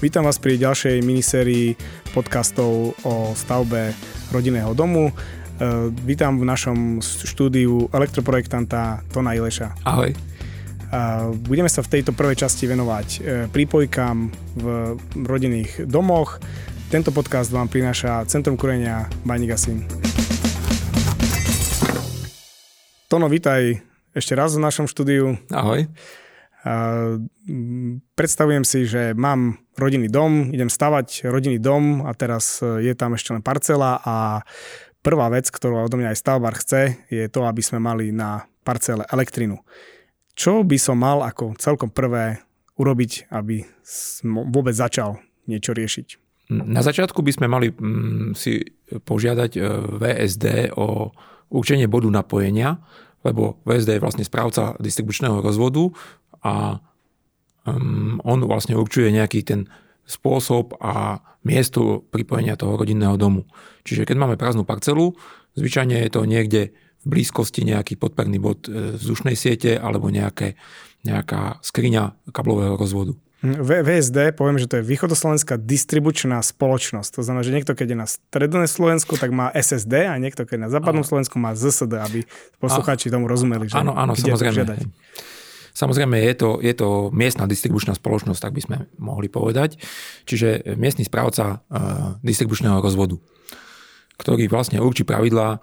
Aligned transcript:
Vítam 0.00 0.24
vás 0.24 0.40
pri 0.40 0.56
ďalšej 0.56 1.04
minisérii 1.04 1.76
podcastov 2.16 2.96
o 3.04 3.36
stavbe 3.36 3.92
rodinného 4.32 4.72
domu. 4.72 5.12
E, 5.12 5.92
vítam 6.08 6.40
v 6.40 6.48
našom 6.48 7.04
štúdiu 7.04 7.84
elektroprojektanta 7.92 9.04
Tona 9.12 9.36
Ileša. 9.36 9.76
Ahoj. 9.84 10.16
Budeme 11.44 11.68
sa 11.68 11.84
v 11.84 11.92
tejto 11.92 12.16
prvej 12.16 12.40
časti 12.40 12.64
venovať 12.64 13.08
e, 13.12 13.18
prípojkám 13.52 14.16
v 14.56 14.64
rodinných 15.20 15.84
domoch. 15.84 16.40
Tento 16.88 17.12
podcast 17.12 17.52
vám 17.52 17.68
prináša 17.68 18.24
Centrum 18.24 18.56
kurenia 18.56 19.04
Bajnigasin. 19.28 19.84
Tono, 23.04 23.28
vítaj 23.28 23.84
ešte 24.16 24.32
raz 24.32 24.56
v 24.56 24.64
našom 24.64 24.88
štúdiu. 24.88 25.36
Ahoj. 25.52 25.92
Predstavujem 28.14 28.64
si, 28.68 28.84
že 28.84 29.16
mám 29.16 29.56
rodinný 29.80 30.12
dom, 30.12 30.52
idem 30.52 30.68
stavať 30.68 31.24
rodinný 31.24 31.56
dom 31.56 32.04
a 32.04 32.12
teraz 32.12 32.60
e, 32.60 32.84
je 32.84 32.92
tam 32.92 33.16
ešte 33.16 33.32
len 33.32 33.40
parcela 33.40 33.96
a 34.04 34.44
prvá 35.00 35.32
vec, 35.32 35.48
ktorú 35.48 35.80
odo 35.80 35.96
mňa 35.96 36.12
aj 36.12 36.20
stavbar 36.20 36.54
chce, 36.60 37.00
je 37.08 37.24
to, 37.32 37.48
aby 37.48 37.64
sme 37.64 37.80
mali 37.80 38.12
na 38.12 38.44
parcele 38.60 39.08
elektrinu. 39.08 39.64
Čo 40.36 40.60
by 40.60 40.76
som 40.76 41.00
mal 41.00 41.24
ako 41.24 41.56
celkom 41.56 41.88
prvé 41.88 42.44
urobiť, 42.76 43.32
aby 43.32 43.64
som 43.80 44.52
vôbec 44.52 44.76
začal 44.76 45.16
niečo 45.48 45.72
riešiť? 45.72 46.08
Na 46.52 46.84
začiatku 46.84 47.24
by 47.24 47.32
sme 47.32 47.46
mali 47.48 47.72
mm, 47.72 48.36
si 48.36 48.60
požiadať 48.90 49.50
e, 49.56 49.60
VSD 49.96 50.76
o 50.76 51.08
určenie 51.50 51.88
bodu 51.88 52.12
napojenia, 52.12 52.84
lebo 53.24 53.60
VSD 53.68 53.96
je 53.96 54.02
vlastne 54.02 54.24
správca 54.24 54.76
distribučného 54.80 55.44
rozvodu 55.44 55.92
a 56.44 56.80
um, 57.66 58.18
on 58.24 58.38
vlastne 58.44 58.76
určuje 58.76 59.12
nejaký 59.12 59.44
ten 59.44 59.68
spôsob 60.08 60.74
a 60.82 61.22
miesto 61.46 62.04
pripojenia 62.10 62.58
toho 62.58 62.74
rodinného 62.76 63.14
domu. 63.14 63.46
Čiže 63.86 64.04
keď 64.04 64.16
máme 64.18 64.36
prázdnu 64.36 64.66
parcelu, 64.66 65.16
zvyčajne 65.54 65.96
je 66.04 66.10
to 66.10 66.26
niekde 66.26 66.62
v 67.00 67.06
blízkosti 67.06 67.64
nejaký 67.64 67.96
podperný 67.96 68.36
bod 68.36 68.68
e, 68.68 69.00
vzdušnej 69.00 69.32
siete 69.32 69.80
alebo 69.80 70.12
nejaké, 70.12 70.60
nejaká 71.00 71.62
skriňa 71.64 72.28
kablového 72.28 72.76
rozvodu. 72.76 73.16
VSD, 73.40 74.36
poviem, 74.36 74.60
že 74.60 74.68
to 74.68 74.76
je 74.76 74.84
Východoslovenská 74.84 75.56
distribučná 75.56 76.44
spoločnosť. 76.44 77.08
To 77.16 77.24
znamená, 77.24 77.40
že 77.40 77.56
niekto, 77.56 77.72
keď 77.72 77.86
je 77.88 77.98
na 78.04 78.04
stredné 78.04 78.68
Slovensku, 78.68 79.16
tak 79.16 79.32
má 79.32 79.48
SSD 79.56 80.12
a 80.12 80.20
niekto, 80.20 80.44
keď 80.44 80.60
je 80.60 80.64
na 80.68 80.72
západnom 80.72 81.00
Slovensku, 81.00 81.40
má 81.40 81.56
ZSD, 81.56 81.88
aby 82.04 82.20
poslucháči 82.60 83.08
tomu 83.08 83.32
rozumeli. 83.32 83.72
Že 83.72 83.80
áno, 83.80 83.96
áno, 83.96 84.12
samozrejme. 84.12 84.84
Samozrejme, 85.80 86.20
je 86.20 86.34
to, 86.36 86.50
je 86.60 86.74
to 86.76 87.08
miestna 87.08 87.48
distribučná 87.48 87.96
spoločnosť, 87.96 88.40
tak 88.44 88.52
by 88.52 88.60
sme 88.60 88.76
mohli 89.00 89.32
povedať. 89.32 89.80
Čiže 90.28 90.76
miestny 90.76 91.08
správca 91.08 91.64
uh, 91.64 92.20
distribučného 92.20 92.84
rozvodu, 92.84 93.16
ktorý 94.20 94.44
vlastne 94.52 94.76
určí 94.84 95.08
pravidlá 95.08 95.48
uh, 95.56 95.60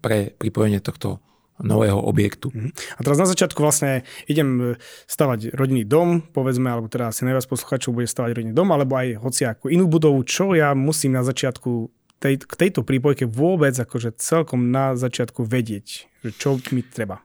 pre 0.00 0.32
pripojenie 0.40 0.80
tohto 0.80 1.20
nového 1.60 2.00
objektu. 2.00 2.48
Mhm. 2.48 2.72
A 2.96 3.00
teraz 3.04 3.20
na 3.20 3.28
začiatku 3.28 3.60
vlastne 3.60 4.08
idem 4.24 4.48
e, 4.56 4.64
stavať 5.04 5.52
rodinný 5.52 5.84
dom, 5.84 6.24
povedzme, 6.24 6.72
alebo 6.72 6.88
teda 6.88 7.12
asi 7.12 7.28
najviac 7.28 7.44
posluchačov 7.44 7.92
bude 7.92 8.08
stavať 8.08 8.32
rodinný 8.32 8.56
dom, 8.56 8.72
alebo 8.72 8.96
aj 8.96 9.20
hociakú 9.20 9.68
inú 9.68 9.84
budovu. 9.84 10.24
Čo 10.24 10.56
ja 10.56 10.72
musím 10.72 11.12
na 11.12 11.20
začiatku 11.20 11.92
tej, 12.16 12.40
k 12.40 12.54
tejto 12.56 12.80
prípojke 12.80 13.28
vôbec 13.28 13.76
akože 13.76 14.16
celkom 14.16 14.72
na 14.72 14.96
začiatku 14.96 15.44
vedieť? 15.44 16.08
Čo 16.40 16.56
mi 16.72 16.80
treba? 16.80 17.20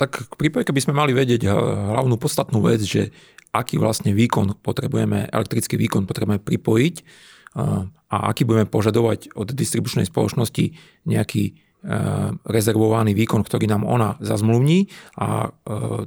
Tak 0.00 0.32
k 0.32 0.34
prípojke 0.40 0.72
by 0.72 0.80
sme 0.80 0.96
mali 0.96 1.12
vedieť 1.12 1.44
eh, 1.44 1.52
hlavnú 1.92 2.16
podstatnú 2.16 2.64
vec, 2.64 2.80
že 2.80 3.12
aký 3.52 3.76
vlastne 3.76 4.16
výkon 4.16 4.64
potrebujeme, 4.64 5.28
elektrický 5.28 5.76
výkon 5.76 6.08
potrebujeme 6.08 6.40
pripojiť 6.40 6.94
eh, 6.96 7.84
a 8.10 8.16
aký 8.32 8.48
budeme 8.48 8.64
požadovať 8.64 9.36
od 9.36 9.52
distribučnej 9.52 10.08
spoločnosti 10.08 10.72
nejaký 11.04 11.44
eh, 11.52 11.54
rezervovaný 12.48 13.12
výkon, 13.12 13.44
ktorý 13.44 13.68
nám 13.68 13.84
ona 13.84 14.16
zazmluvní 14.24 14.88
a 15.20 15.52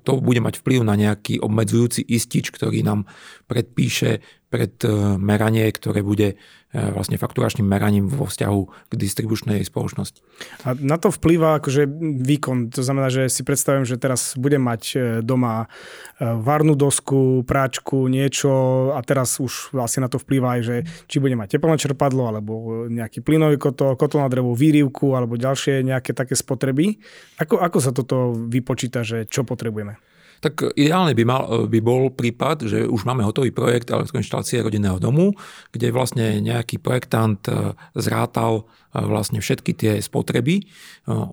to 0.02 0.12
bude 0.20 0.42
mať 0.42 0.66
vplyv 0.66 0.82
na 0.82 0.98
nejaký 0.98 1.38
obmedzujúci 1.38 2.02
istič, 2.02 2.50
ktorý 2.50 2.82
nám 2.82 3.06
predpíše 3.46 4.26
pred 4.54 4.78
meranie, 5.18 5.66
ktoré 5.74 6.06
bude 6.06 6.38
E, 6.74 6.90
vlastne 6.90 7.22
fakturačným 7.22 7.70
meraním 7.70 8.10
vo 8.10 8.26
vzťahu 8.26 8.90
k 8.90 8.94
distribučnej 8.98 9.62
spoločnosti. 9.62 10.26
A 10.66 10.74
na 10.74 10.98
to 10.98 11.14
vplýva 11.14 11.62
akože 11.62 11.86
výkon. 12.26 12.74
To 12.74 12.82
znamená, 12.82 13.14
že 13.14 13.30
si 13.30 13.46
predstavím, 13.46 13.86
že 13.86 14.02
teraz 14.02 14.34
budem 14.34 14.58
mať 14.58 14.82
e, 14.98 14.98
doma 15.22 15.70
varnú 16.18 16.74
dosku, 16.74 17.46
práčku, 17.46 18.10
niečo 18.10 18.90
a 18.98 19.06
teraz 19.06 19.38
už 19.38 19.70
vlastne 19.70 20.02
na 20.02 20.10
to 20.10 20.18
vplýva 20.18 20.58
aj, 20.58 20.62
že 20.66 20.76
či 21.06 21.22
budem 21.22 21.46
mať 21.46 21.62
teplné 21.62 21.78
čerpadlo 21.78 22.26
alebo 22.26 22.54
nejaký 22.90 23.22
plynový 23.22 23.62
kotol, 23.62 23.94
kotol 23.94 24.26
na 24.26 24.30
drevo, 24.34 24.58
výrivku 24.58 25.14
alebo 25.14 25.38
ďalšie 25.38 25.86
nejaké 25.86 26.18
také 26.18 26.34
spotreby. 26.34 26.98
Ako, 27.38 27.62
ako 27.62 27.78
sa 27.84 27.94
toto 27.94 28.34
vypočíta, 28.34 29.06
že 29.06 29.30
čo 29.30 29.46
potrebujeme? 29.46 30.00
Tak 30.44 30.76
ideálne 30.76 31.16
by, 31.16 31.24
mal, 31.24 31.44
by 31.72 31.80
bol 31.80 32.12
prípad, 32.12 32.68
že 32.68 32.80
už 32.84 33.08
máme 33.08 33.24
hotový 33.24 33.56
projekt 33.56 33.88
elektroinštalácie 33.88 34.60
rodinného 34.60 35.00
domu, 35.00 35.32
kde 35.72 35.96
vlastne 35.96 36.44
nejaký 36.44 36.84
projektant 36.84 37.40
e, 37.48 37.72
zrátal 37.96 38.68
e, 38.92 39.00
vlastne 39.00 39.40
všetky 39.40 39.72
tie 39.72 39.94
spotreby. 40.04 40.60
E, 40.60 40.64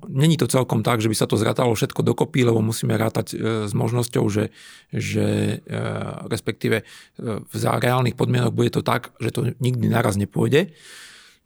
není 0.07 0.39
to 0.39 0.47
celkom 0.47 0.87
tak, 0.87 1.03
že 1.03 1.11
by 1.11 1.17
sa 1.19 1.27
to 1.27 1.35
zrátalo 1.35 1.75
všetko 1.75 2.07
dokopy, 2.07 2.47
lebo 2.47 2.63
musíme 2.63 2.95
rátať 2.95 3.35
s 3.67 3.73
možnosťou, 3.75 4.25
že, 4.31 4.55
že 4.95 5.59
respektíve 6.31 6.87
za 7.51 7.71
reálnych 7.83 8.15
podmienok 8.15 8.55
bude 8.55 8.71
to 8.71 8.87
tak, 8.87 9.11
že 9.19 9.35
to 9.35 9.41
nikdy 9.59 9.91
naraz 9.91 10.15
nepôjde. 10.15 10.71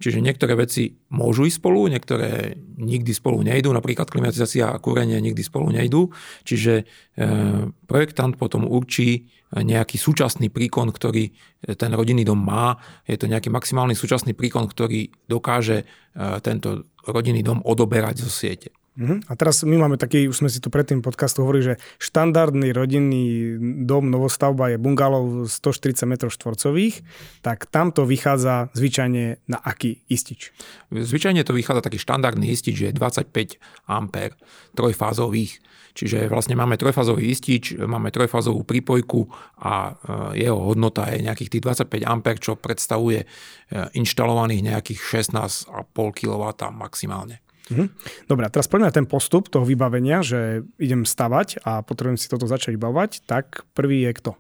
Čiže 0.05 0.21
niektoré 0.21 0.53
veci 0.53 1.01
môžu 1.09 1.49
ísť 1.49 1.65
spolu, 1.65 1.89
niektoré 1.89 2.61
nikdy 2.77 3.09
spolu 3.17 3.41
nejdú, 3.41 3.73
napríklad 3.73 4.13
klimatizácia 4.13 4.69
a 4.69 4.77
kúrenie 4.77 5.17
nikdy 5.17 5.41
spolu 5.41 5.73
nejdú. 5.73 6.13
Čiže 6.45 6.73
e, 6.77 6.85
projektant 7.89 8.37
potom 8.37 8.69
určí 8.69 9.33
nejaký 9.57 9.97
súčasný 9.97 10.53
príkon, 10.53 10.93
ktorý 10.93 11.33
ten 11.81 11.97
rodinný 11.97 12.29
dom 12.29 12.37
má. 12.37 12.77
Je 13.09 13.17
to 13.17 13.25
nejaký 13.25 13.49
maximálny 13.49 13.97
súčasný 13.97 14.37
príkon, 14.37 14.69
ktorý 14.69 15.09
dokáže 15.25 15.81
e, 15.81 15.85
tento 16.45 16.93
rodinný 17.09 17.41
dom 17.41 17.65
odoberať 17.65 18.21
zo 18.21 18.29
siete. 18.29 18.84
Uh-huh. 18.95 19.19
A 19.27 19.33
teraz 19.35 19.67
my 19.67 19.75
máme 19.75 19.99
taký, 19.99 20.31
už 20.31 20.39
sme 20.39 20.47
si 20.47 20.63
tu 20.63 20.71
predtým 20.71 21.03
podcastu 21.03 21.43
hovorili, 21.43 21.75
že 21.75 21.81
štandardný 21.99 22.71
rodinný 22.71 23.59
dom, 23.83 24.07
novostavba 24.07 24.71
je 24.71 24.79
bungalov 24.79 25.51
140 25.51 26.07
m 26.07 26.15
štvorcových, 26.31 27.03
tak 27.43 27.67
tamto 27.67 28.07
vychádza 28.07 28.71
zvyčajne 28.71 29.43
na 29.51 29.59
aký 29.59 30.07
istič? 30.07 30.55
Zvyčajne 30.95 31.43
to 31.43 31.59
vychádza 31.59 31.91
taký 31.91 31.99
štandardný 31.99 32.55
istič, 32.55 32.75
že 32.79 32.87
je 32.91 32.95
25 32.95 33.59
A 33.91 33.99
trojfázových. 34.79 35.53
Čiže 35.95 36.27
vlastne 36.27 36.59
máme 36.59 36.75
trojfázový 36.75 37.31
istič, 37.31 37.79
máme 37.79 38.11
trojfázovú 38.11 38.67
prípojku 38.67 39.31
a 39.63 39.95
e, 39.95 40.43
jeho 40.43 40.59
hodnota 40.59 41.07
je 41.07 41.23
nejakých 41.23 41.51
tých 41.55 41.63
25 41.87 42.03
A, 42.03 42.15
čo 42.35 42.59
predstavuje 42.59 43.23
e, 43.23 43.27
inštalovaných 43.95 44.75
nejakých 44.75 45.01
16,5 45.23 45.71
kW 45.95 46.45
maximálne. 46.75 47.44
Mhm. 47.73 47.87
Dobre, 48.29 48.45
teraz 48.53 48.69
poďme 48.69 48.93
na 48.93 48.97
ten 48.97 49.09
postup 49.09 49.49
toho 49.49 49.65
vybavenia, 49.65 50.21
že 50.21 50.69
idem 50.77 51.09
stavať 51.09 51.65
a 51.65 51.81
potrebujem 51.81 52.21
si 52.21 52.29
toto 52.29 52.45
začať 52.45 52.77
vybavovať, 52.77 53.25
tak 53.25 53.65
prvý 53.73 54.05
je 54.05 54.13
kto? 54.21 54.33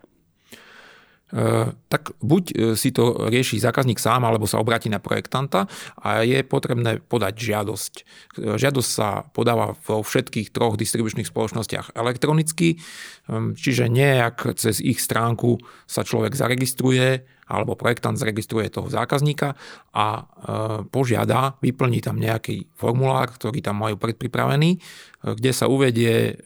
Uh, 1.34 1.74
tak 1.90 2.14
buď 2.22 2.44
e, 2.50 2.54
si 2.78 2.94
to 2.94 3.26
rieši 3.26 3.58
zákazník 3.58 3.98
sám, 3.98 4.22
alebo 4.22 4.46
sa 4.46 4.62
obráti 4.62 4.86
na 4.86 5.02
projektanta 5.02 5.66
a 5.98 6.22
je 6.22 6.46
potrebné 6.46 7.02
podať 7.02 7.34
žiadosť. 7.34 7.92
Žiadosť 8.54 8.90
sa 8.90 9.26
podáva 9.34 9.74
vo 9.74 10.06
všetkých 10.06 10.54
troch 10.54 10.78
distribučných 10.78 11.26
spoločnostiach 11.26 11.98
elektronicky, 11.98 12.78
ehm, 13.26 13.58
čiže 13.58 13.90
nejak 13.90 14.54
cez 14.54 14.78
ich 14.78 15.02
stránku 15.02 15.58
sa 15.90 16.06
človek 16.06 16.38
zaregistruje, 16.38 17.26
alebo 17.50 17.74
projektant 17.74 18.14
zaregistruje 18.14 18.70
toho 18.70 18.88
zákazníka 18.88 19.52
a 19.92 20.24
požiada, 20.88 21.60
vyplní 21.60 22.00
tam 22.00 22.16
nejaký 22.16 22.72
formulár, 22.72 23.36
ktorý 23.36 23.60
tam 23.60 23.84
majú 23.84 24.00
predpripravený, 24.00 24.80
kde 25.20 25.52
sa 25.52 25.68
uvedie 25.68 26.40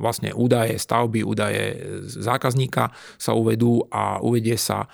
vlastne 0.00 0.32
údaje 0.32 0.80
stavby, 0.80 1.20
údaje 1.20 1.76
zákazníka 2.08 2.90
sa 3.20 3.36
uvedú 3.36 3.84
a 3.92 4.18
uvedie 4.24 4.56
sa 4.56 4.88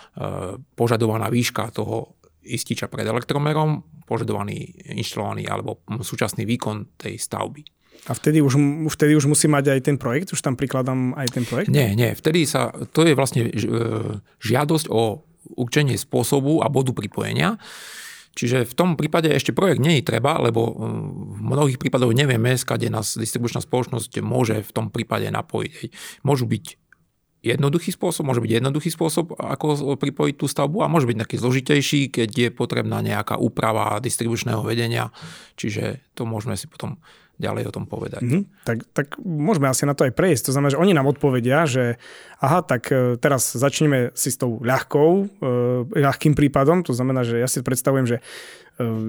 požadovaná 0.74 1.30
výška 1.30 1.70
toho 1.70 2.18
ističa 2.42 2.90
pred 2.90 3.06
elektromerom, 3.06 3.82
požadovaný, 4.06 4.74
inštalovaný 4.94 5.50
alebo 5.50 5.82
súčasný 6.02 6.46
výkon 6.46 6.98
tej 6.98 7.18
stavby. 7.18 7.62
A 8.06 8.14
vtedy 8.14 8.38
už, 8.38 8.54
vtedy 8.94 9.18
už 9.18 9.26
musí 9.26 9.50
mať 9.50 9.74
aj 9.74 9.80
ten 9.82 9.96
projekt? 9.98 10.30
Už 10.30 10.38
tam 10.38 10.54
prikladám 10.54 11.18
aj 11.18 11.26
ten 11.34 11.42
projekt? 11.42 11.74
Nie, 11.74 11.98
nie. 11.98 12.14
Vtedy 12.14 12.46
sa, 12.46 12.70
to 12.94 13.02
je 13.02 13.18
vlastne 13.18 13.50
e, 13.50 13.52
žiadosť 14.38 14.86
o 14.94 15.26
určenie 15.58 15.98
spôsobu 15.98 16.62
a 16.62 16.70
bodu 16.70 16.94
pripojenia. 16.94 17.58
Čiže 18.36 18.68
v 18.68 18.74
tom 18.76 19.00
prípade 19.00 19.32
ešte 19.32 19.56
projekt 19.56 19.80
nie 19.80 19.98
je 19.98 20.04
treba, 20.04 20.36
lebo 20.36 20.60
e, 20.68 20.72
v 21.34 21.40
mnohých 21.40 21.80
prípadoch 21.80 22.12
nevieme, 22.12 22.52
skade 22.60 22.92
nás 22.92 23.16
distribučná 23.16 23.64
spoločnosť 23.64 24.20
môže 24.20 24.60
v 24.60 24.70
tom 24.76 24.92
prípade 24.92 25.32
napojiť. 25.32 25.90
Môžu 26.20 26.44
byť 26.44 26.85
jednoduchý 27.54 27.94
spôsob, 27.94 28.26
môže 28.26 28.42
byť 28.42 28.52
jednoduchý 28.58 28.90
spôsob, 28.90 29.38
ako 29.38 29.94
pripojiť 29.94 30.34
tú 30.34 30.46
stavbu 30.50 30.82
a 30.82 30.90
môže 30.90 31.06
byť 31.06 31.18
taký 31.22 31.36
zložitejší, 31.38 32.00
keď 32.10 32.30
je 32.32 32.48
potrebná 32.50 32.98
nejaká 33.04 33.38
úprava 33.38 34.02
distribučného 34.02 34.64
vedenia, 34.66 35.14
čiže 35.54 36.02
to 36.18 36.26
môžeme 36.26 36.58
si 36.58 36.66
potom 36.66 36.98
ďalej 37.36 37.68
o 37.68 37.74
tom 37.74 37.84
povedať. 37.84 38.24
Mm-hmm. 38.24 38.42
Tak, 38.64 38.78
tak 38.96 39.06
môžeme 39.20 39.68
asi 39.68 39.84
na 39.84 39.92
to 39.92 40.08
aj 40.08 40.16
prejsť. 40.16 40.48
To 40.48 40.54
znamená, 40.56 40.72
že 40.72 40.80
oni 40.80 40.96
nám 40.96 41.08
odpovedia, 41.08 41.68
že 41.68 42.00
aha, 42.40 42.64
tak 42.64 42.88
e, 42.88 43.20
teraz 43.20 43.52
začneme 43.52 44.16
si 44.16 44.32
s 44.32 44.40
tou 44.40 44.56
ľahkou, 44.64 45.10
e, 45.20 46.00
ľahkým 46.00 46.32
prípadom. 46.32 46.80
To 46.88 46.96
znamená, 46.96 47.28
že 47.28 47.36
ja 47.36 47.48
si 47.48 47.60
predstavujem, 47.60 48.08
že 48.08 48.16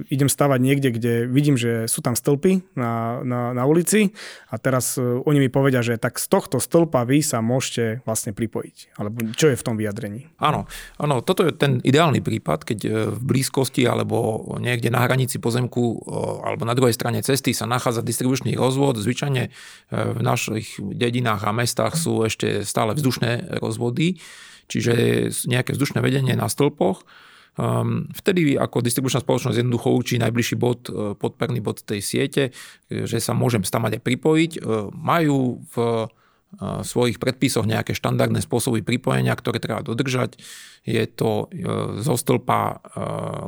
idem 0.08 0.32
stavať 0.32 0.60
niekde, 0.64 0.90
kde 0.96 1.14
vidím, 1.28 1.60
že 1.60 1.92
sú 1.92 2.00
tam 2.00 2.16
stĺpy 2.16 2.64
na, 2.80 3.20
na, 3.24 3.52
na 3.52 3.64
ulici 3.68 4.16
a 4.48 4.56
teraz 4.56 4.96
e, 4.96 5.04
oni 5.04 5.44
mi 5.44 5.50
povedia, 5.52 5.84
že 5.84 6.00
tak 6.00 6.24
z 6.24 6.28
tohto 6.32 6.64
stĺpa 6.64 7.04
vy 7.04 7.20
sa 7.20 7.44
môžete 7.44 8.00
vlastne 8.08 8.32
pripojiť. 8.32 8.96
Alebo 8.96 9.28
čo 9.36 9.52
je 9.52 9.60
v 9.60 9.66
tom 9.68 9.76
vyjadrení? 9.76 10.32
Áno, 10.40 10.72
áno 10.96 11.20
toto 11.20 11.44
je 11.44 11.52
ten 11.52 11.84
ideálny 11.84 12.24
prípad, 12.24 12.64
keď 12.64 12.80
e, 12.80 12.90
v 13.12 13.20
blízkosti 13.20 13.84
alebo 13.84 14.48
niekde 14.56 14.88
na 14.88 15.04
hranici 15.04 15.36
pozemku 15.36 15.84
e, 15.84 15.96
alebo 16.48 16.64
na 16.64 16.72
druhej 16.72 16.96
strane 16.96 17.20
cesty 17.20 17.52
sa 17.52 17.68
nachádza 17.68 18.00
distribučný 18.00 18.56
rozvod. 18.56 18.96
Zvyčajne 19.04 19.52
v 19.92 20.20
našich 20.24 20.80
dedinách 20.80 21.44
a 21.44 21.52
mestách 21.52 22.00
sú 22.00 22.24
ešte 22.24 22.64
stále 22.64 22.96
vzdušné 22.96 23.60
rozvody, 23.60 24.20
čiže 24.72 25.28
nejaké 25.48 25.76
vzdušné 25.76 26.00
vedenie 26.00 26.36
na 26.40 26.48
stĺpoch 26.48 27.04
Um, 27.58 28.06
vtedy 28.14 28.54
ako 28.54 28.86
distribučná 28.86 29.26
spoločnosť 29.26 29.58
jednoducho 29.58 29.90
určí 29.90 30.22
najbližší 30.22 30.56
bod, 30.62 30.94
e, 30.94 31.18
podperný 31.18 31.58
bod 31.58 31.82
tej 31.82 32.06
siete, 32.06 32.44
e, 32.86 33.10
že 33.10 33.18
sa 33.18 33.34
môžem 33.34 33.66
tam 33.66 33.90
aj 33.90 33.98
pripojiť. 33.98 34.52
E, 34.58 34.60
majú 34.94 35.66
v 35.74 36.06
svojich 36.82 37.20
predpisoch 37.20 37.68
nejaké 37.68 37.92
štandardné 37.92 38.40
spôsoby 38.40 38.80
pripojenia, 38.80 39.36
ktoré 39.36 39.60
treba 39.60 39.84
dodržať. 39.84 40.40
Je 40.88 41.04
to 41.04 41.52
zo 42.00 42.16
stĺpa 42.16 42.62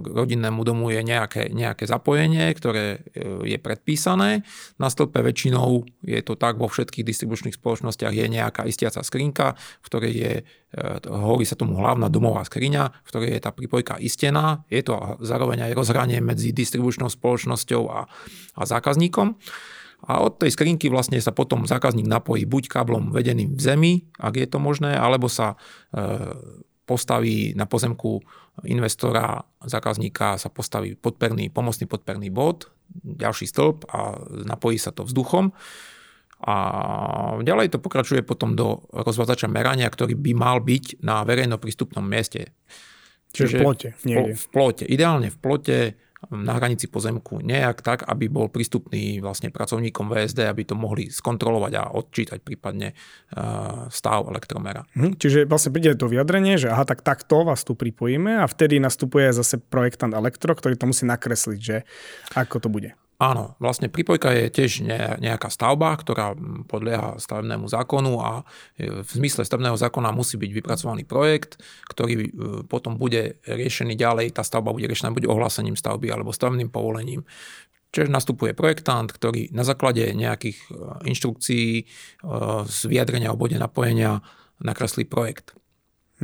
k 0.03 0.05
rodinnému 0.11 0.67
domu 0.67 0.91
je 0.91 0.99
nejaké, 0.99 1.47
nejaké 1.47 1.87
zapojenie, 1.87 2.51
ktoré 2.51 3.07
je 3.47 3.55
predpísané. 3.55 4.43
Na 4.75 4.91
stĺpe 4.91 5.23
väčšinou 5.23 5.87
je 6.03 6.19
to 6.19 6.35
tak 6.35 6.59
vo 6.59 6.67
všetkých 6.67 7.07
distribučných 7.07 7.55
spoločnostiach 7.55 8.11
je 8.11 8.27
nejaká 8.27 8.67
istiaca 8.67 8.99
skrinka, 8.99 9.55
v 9.55 9.85
ktorej 9.87 10.13
je, 10.19 10.33
hovorí 11.07 11.47
sa 11.47 11.55
tomu 11.55 11.79
hlavná 11.79 12.11
domová 12.11 12.43
skriňa, 12.43 12.83
v 12.91 13.07
ktorej 13.07 13.29
je 13.31 13.41
tá 13.41 13.55
pripojka 13.55 13.95
istená. 14.03 14.67
Je 14.67 14.83
to 14.83 14.99
zároveň 15.23 15.71
aj 15.71 15.79
rozhranie 15.79 16.19
medzi 16.19 16.51
distribučnou 16.51 17.07
spoločnosťou 17.07 17.83
a, 17.87 18.11
a 18.59 18.61
zákazníkom 18.67 19.39
a 20.07 20.23
od 20.23 20.39
tej 20.39 20.55
skrinky 20.55 20.87
vlastne 20.87 21.19
sa 21.19 21.35
potom 21.35 21.67
zákazník 21.67 22.07
napojí 22.07 22.47
buď 22.47 22.71
káblom 22.71 23.11
vedeným 23.11 23.55
v 23.55 23.61
zemi, 23.61 23.93
ak 24.15 24.39
je 24.39 24.47
to 24.47 24.57
možné, 24.57 24.95
alebo 24.95 25.27
sa 25.27 25.59
e, 25.91 25.99
postaví 26.87 27.51
na 27.53 27.67
pozemku 27.67 28.23
investora, 28.63 29.43
zákazníka 29.61 30.39
sa 30.39 30.49
postaví 30.49 30.95
podperný, 30.95 31.51
pomocný 31.51 31.85
podperný 31.85 32.31
bod, 32.31 32.71
ďalší 33.03 33.45
stĺp 33.45 33.77
a 33.91 34.17
napojí 34.47 34.79
sa 34.79 34.95
to 34.95 35.03
vzduchom. 35.05 35.51
A 36.39 36.55
ďalej 37.43 37.75
to 37.75 37.83
pokračuje 37.83 38.23
potom 38.23 38.55
do 38.55 38.87
rozvádzača 38.95 39.51
merania, 39.51 39.91
ktorý 39.91 40.15
by 40.15 40.31
mal 40.31 40.63
byť 40.63 41.03
na 41.03 41.27
verejno 41.27 41.59
prístupnom 41.59 42.07
mieste. 42.07 42.55
Čiže, 43.35 43.45
Čiže 43.45 43.57
v 43.59 43.61
plote. 43.61 43.87
V, 43.99 44.05
v 44.33 44.45
plote. 44.49 44.83
Ideálne 44.87 45.29
v 45.29 45.37
plote 45.37 45.77
na 46.27 46.59
hranici 46.59 46.91
pozemku 46.91 47.39
nejak 47.39 47.79
tak, 47.79 48.03
aby 48.03 48.27
bol 48.27 48.51
prístupný 48.51 49.23
vlastne 49.23 49.55
pracovníkom 49.55 50.11
VSD, 50.11 50.51
aby 50.51 50.67
to 50.67 50.75
mohli 50.75 51.07
skontrolovať 51.07 51.73
a 51.79 51.83
odčítať 51.95 52.39
prípadne 52.43 52.91
stav 53.87 54.27
elektromera. 54.27 54.83
Hm, 54.99 55.15
čiže 55.15 55.47
vlastne 55.47 55.71
príde 55.71 55.95
to 55.95 56.11
vyjadrenie, 56.11 56.59
že 56.59 56.67
aha, 56.67 56.83
tak 56.83 57.07
takto 57.07 57.47
vás 57.47 57.63
tu 57.63 57.71
pripojíme 57.71 58.43
a 58.43 58.45
vtedy 58.51 58.83
nastupuje 58.83 59.31
zase 59.31 59.63
projektant 59.63 60.11
elektro, 60.11 60.51
ktorý 60.51 60.75
to 60.75 60.91
musí 60.91 61.07
nakresliť, 61.07 61.59
že 61.59 61.77
ako 62.35 62.55
to 62.59 62.67
bude. 62.67 62.91
Áno, 63.19 63.59
vlastne 63.59 63.91
prípojka 63.91 64.31
je 64.31 64.45
tiež 64.47 64.87
nejaká 65.19 65.51
stavba, 65.51 65.91
ktorá 65.99 66.39
podlieha 66.71 67.19
stavebnému 67.19 67.67
zákonu 67.67 68.15
a 68.23 68.47
v 68.79 69.09
zmysle 69.11 69.43
stavebného 69.43 69.75
zákona 69.75 70.15
musí 70.15 70.39
byť 70.39 70.51
vypracovaný 70.55 71.03
projekt, 71.03 71.59
ktorý 71.91 72.13
e, 72.15 72.27
potom 72.63 72.95
bude 72.95 73.43
riešený 73.43 73.99
ďalej, 73.99 74.39
tá 74.39 74.47
stavba 74.47 74.71
bude 74.71 74.87
riešená 74.87 75.11
buď 75.11 75.27
ohlásením 75.27 75.75
stavby 75.75 76.07
alebo 76.07 76.31
stavebným 76.31 76.71
povolením. 76.71 77.27
Čiže 77.91 78.07
nastupuje 78.07 78.55
projektant, 78.55 79.11
ktorý 79.11 79.51
na 79.51 79.67
základe 79.67 80.07
nejakých 80.15 80.55
e, 80.55 81.11
inštrukcií 81.11 81.67
e, 81.75 81.83
z 82.71 82.79
vyjadrenia 82.87 83.35
o 83.35 83.39
bode 83.39 83.59
napojenia 83.59 84.23
nakreslí 84.63 85.03
projekt. 85.03 85.59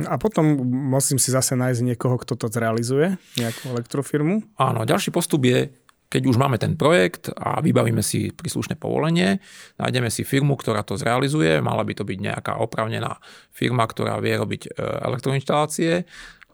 A 0.00 0.16
potom 0.16 0.64
musím 0.64 1.20
si 1.20 1.28
zase 1.28 1.60
nájsť 1.60 1.80
niekoho, 1.92 2.16
kto 2.16 2.40
to 2.40 2.48
zrealizuje, 2.48 3.20
nejakú 3.36 3.72
elektrofirmu. 3.76 4.44
Áno, 4.56 4.88
ďalší 4.88 5.12
postup 5.12 5.44
je 5.44 5.72
keď 6.06 6.22
už 6.30 6.36
máme 6.38 6.56
ten 6.56 6.78
projekt 6.78 7.34
a 7.34 7.58
vybavíme 7.58 8.00
si 8.00 8.30
príslušné 8.30 8.78
povolenie, 8.78 9.42
nájdeme 9.78 10.06
si 10.10 10.22
firmu, 10.22 10.54
ktorá 10.54 10.86
to 10.86 10.94
zrealizuje, 10.94 11.58
mala 11.58 11.82
by 11.82 11.92
to 11.98 12.06
byť 12.06 12.18
nejaká 12.18 12.52
opravnená 12.62 13.18
firma, 13.50 13.84
ktorá 13.86 14.22
vie 14.22 14.38
robiť 14.38 14.62
e, 14.66 14.70
elektroinštalácie 14.80 16.06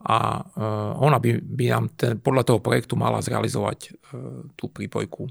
a 0.08 0.18
e, 0.18 0.42
ona 1.04 1.20
by, 1.20 1.30
by 1.44 1.64
nám 1.68 1.84
ten, 1.92 2.12
podľa 2.16 2.42
toho 2.48 2.60
projektu 2.64 2.96
mala 2.96 3.20
zrealizovať 3.20 3.78
e, 3.84 3.90
tú 4.56 4.72
prípojku. 4.72 5.28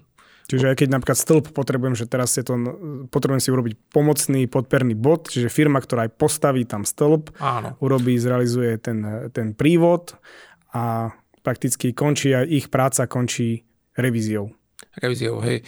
Čiže 0.51 0.75
aj 0.75 0.77
keď 0.83 0.87
napríklad 0.91 1.15
stĺp 1.15 1.45
potrebujem, 1.55 1.95
že 1.95 2.11
teraz 2.11 2.35
je 2.35 2.43
to, 2.43 2.59
potrebujem 3.07 3.39
si 3.39 3.55
urobiť 3.55 3.73
pomocný 3.87 4.51
podperný 4.51 4.99
bod, 4.99 5.31
čiže 5.31 5.47
firma, 5.47 5.79
ktorá 5.79 6.11
aj 6.11 6.19
postaví 6.19 6.67
tam 6.67 6.83
stĺp, 6.83 7.39
Áno. 7.39 7.79
urobí, 7.79 8.19
zrealizuje 8.19 8.75
ten, 8.83 9.31
ten 9.31 9.55
prívod 9.55 10.11
a 10.75 11.15
prakticky 11.39 11.95
končí 11.95 12.35
a 12.35 12.43
ich 12.43 12.67
práca 12.67 13.07
končí 13.07 13.63
revíziou. 13.97 14.51
Revíziou, 14.97 15.39
hej. 15.45 15.63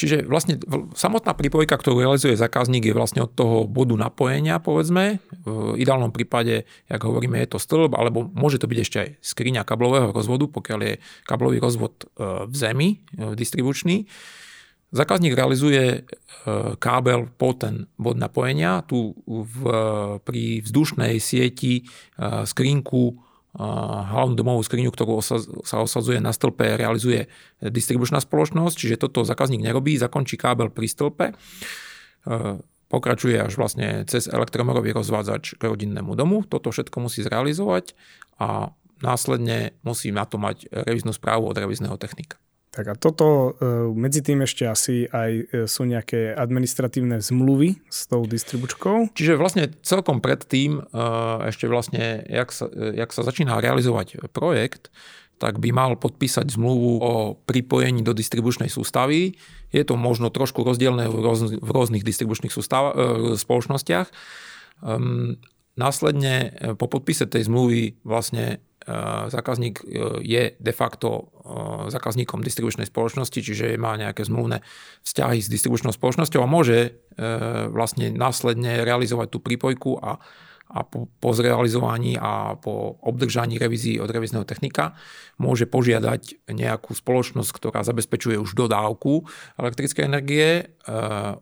Čiže 0.00 0.24
vlastne 0.24 0.56
samotná 0.96 1.36
pripojka, 1.36 1.76
ktorú 1.76 2.00
realizuje 2.00 2.32
zákazník, 2.32 2.88
je 2.88 2.96
vlastne 2.96 3.20
od 3.28 3.36
toho 3.36 3.68
bodu 3.68 3.92
napojenia, 4.00 4.56
povedzme. 4.56 5.20
V 5.44 5.76
ideálnom 5.76 6.08
prípade, 6.08 6.64
jak 6.88 7.02
hovoríme, 7.04 7.36
je 7.44 7.52
to 7.52 7.60
stĺp, 7.60 7.92
alebo 7.92 8.24
môže 8.32 8.56
to 8.56 8.64
byť 8.64 8.78
ešte 8.80 8.96
aj 8.96 9.08
skriňa 9.20 9.68
kablového 9.68 10.08
rozvodu, 10.16 10.48
pokiaľ 10.48 10.80
je 10.80 10.94
kablový 11.28 11.60
rozvod 11.60 12.00
e, 12.00 12.04
v 12.48 12.54
zemi, 12.56 12.88
e, 13.12 13.36
distribučný. 13.36 14.08
Zákazník 14.88 15.36
realizuje 15.36 15.84
e, 15.92 15.98
kábel 16.80 17.28
po 17.36 17.52
ten 17.52 17.84
bod 18.00 18.16
napojenia. 18.16 18.80
Tu 18.88 19.12
v, 19.28 19.60
pri 20.24 20.64
vzdušnej 20.64 21.20
sieti 21.20 21.84
skrinku 22.48 23.20
hlavnú 23.58 24.38
domovú 24.38 24.62
skriňu, 24.62 24.94
ktorú 24.94 25.18
sa 25.66 25.76
osadzuje 25.82 26.22
na 26.22 26.30
stĺpe, 26.30 26.78
realizuje 26.78 27.26
distribučná 27.58 28.22
spoločnosť, 28.22 28.74
čiže 28.78 29.00
toto 29.02 29.26
zákazník 29.26 29.58
nerobí, 29.58 29.98
zakončí 29.98 30.38
kábel 30.38 30.70
pri 30.70 30.86
stĺpe, 30.86 31.26
e, 31.30 31.34
pokračuje 32.86 33.42
až 33.42 33.58
vlastne 33.58 34.06
cez 34.06 34.30
elektromorový 34.30 34.94
rozvádzač 34.94 35.58
k 35.58 35.62
rodinnému 35.66 36.14
domu, 36.14 36.46
toto 36.46 36.70
všetko 36.70 37.10
musí 37.10 37.26
zrealizovať 37.26 37.98
a 38.38 38.70
následne 39.02 39.74
musí 39.82 40.14
na 40.14 40.30
to 40.30 40.38
mať 40.38 40.70
reviznú 40.70 41.10
správu 41.10 41.50
od 41.50 41.58
revizného 41.58 41.98
technika. 41.98 42.38
Tak 42.70 42.86
a 42.86 42.94
toto, 42.94 43.58
e, 43.58 43.90
medzi 43.98 44.22
tým 44.22 44.46
ešte 44.46 44.62
asi 44.62 45.02
aj 45.10 45.30
e, 45.34 45.44
sú 45.66 45.82
nejaké 45.90 46.30
administratívne 46.38 47.18
zmluvy 47.18 47.82
s 47.90 48.06
tou 48.06 48.22
distribučkou? 48.22 49.10
Čiže 49.10 49.34
vlastne 49.34 49.74
celkom 49.82 50.22
predtým, 50.22 50.78
e, 50.78 50.82
ešte 51.50 51.66
vlastne, 51.66 52.22
jak 52.30 52.54
sa, 52.54 52.70
jak 52.70 53.10
sa 53.10 53.26
začína 53.26 53.58
realizovať 53.58 54.22
projekt, 54.30 54.94
tak 55.42 55.58
by 55.58 55.74
mal 55.74 55.98
podpísať 55.98 56.46
zmluvu 56.54 56.90
o 57.02 57.12
pripojení 57.42 58.06
do 58.06 58.14
distribučnej 58.14 58.70
sústavy. 58.70 59.34
Je 59.74 59.82
to 59.82 59.98
možno 59.98 60.30
trošku 60.30 60.62
rozdielne 60.62 61.10
v, 61.10 61.16
roz, 61.26 61.50
v 61.58 61.70
rôznych 61.74 62.06
distribučných 62.06 62.52
sústav, 62.52 62.92
spoločnostiach. 63.40 64.12
Um, 64.84 65.40
následne 65.80 66.52
po 66.76 66.92
podpise 66.92 67.24
tej 67.24 67.48
zmluvy 67.48 67.96
vlastne 68.04 68.60
zákazník 69.28 69.84
je 70.24 70.56
de 70.56 70.72
facto 70.72 71.28
zákazníkom 71.88 72.40
distribučnej 72.40 72.86
spoločnosti, 72.88 73.40
čiže 73.40 73.76
má 73.80 73.96
nejaké 73.98 74.24
zmluvné 74.24 74.62
vzťahy 75.04 75.38
s 75.42 75.52
distribučnou 75.52 75.92
spoločnosťou 75.92 76.40
a 76.44 76.48
môže 76.50 76.78
e, 76.78 76.90
vlastne 77.72 78.12
následne 78.14 78.86
realizovať 78.86 79.28
tú 79.34 79.38
prípojku 79.42 79.98
a, 79.98 80.20
a 80.70 80.78
po, 80.86 81.10
po 81.18 81.30
zrealizovaní 81.34 82.14
a 82.14 82.54
po 82.56 83.00
obdržaní 83.02 83.58
revízií 83.58 83.98
od 83.98 84.12
revizného 84.12 84.46
technika 84.46 84.94
môže 85.40 85.66
požiadať 85.66 86.46
nejakú 86.52 86.94
spoločnosť, 86.94 87.50
ktorá 87.50 87.82
zabezpečuje 87.82 88.38
už 88.38 88.54
dodávku 88.54 89.26
elektrickej 89.58 90.06
energie 90.06 90.46
e, 90.46 90.62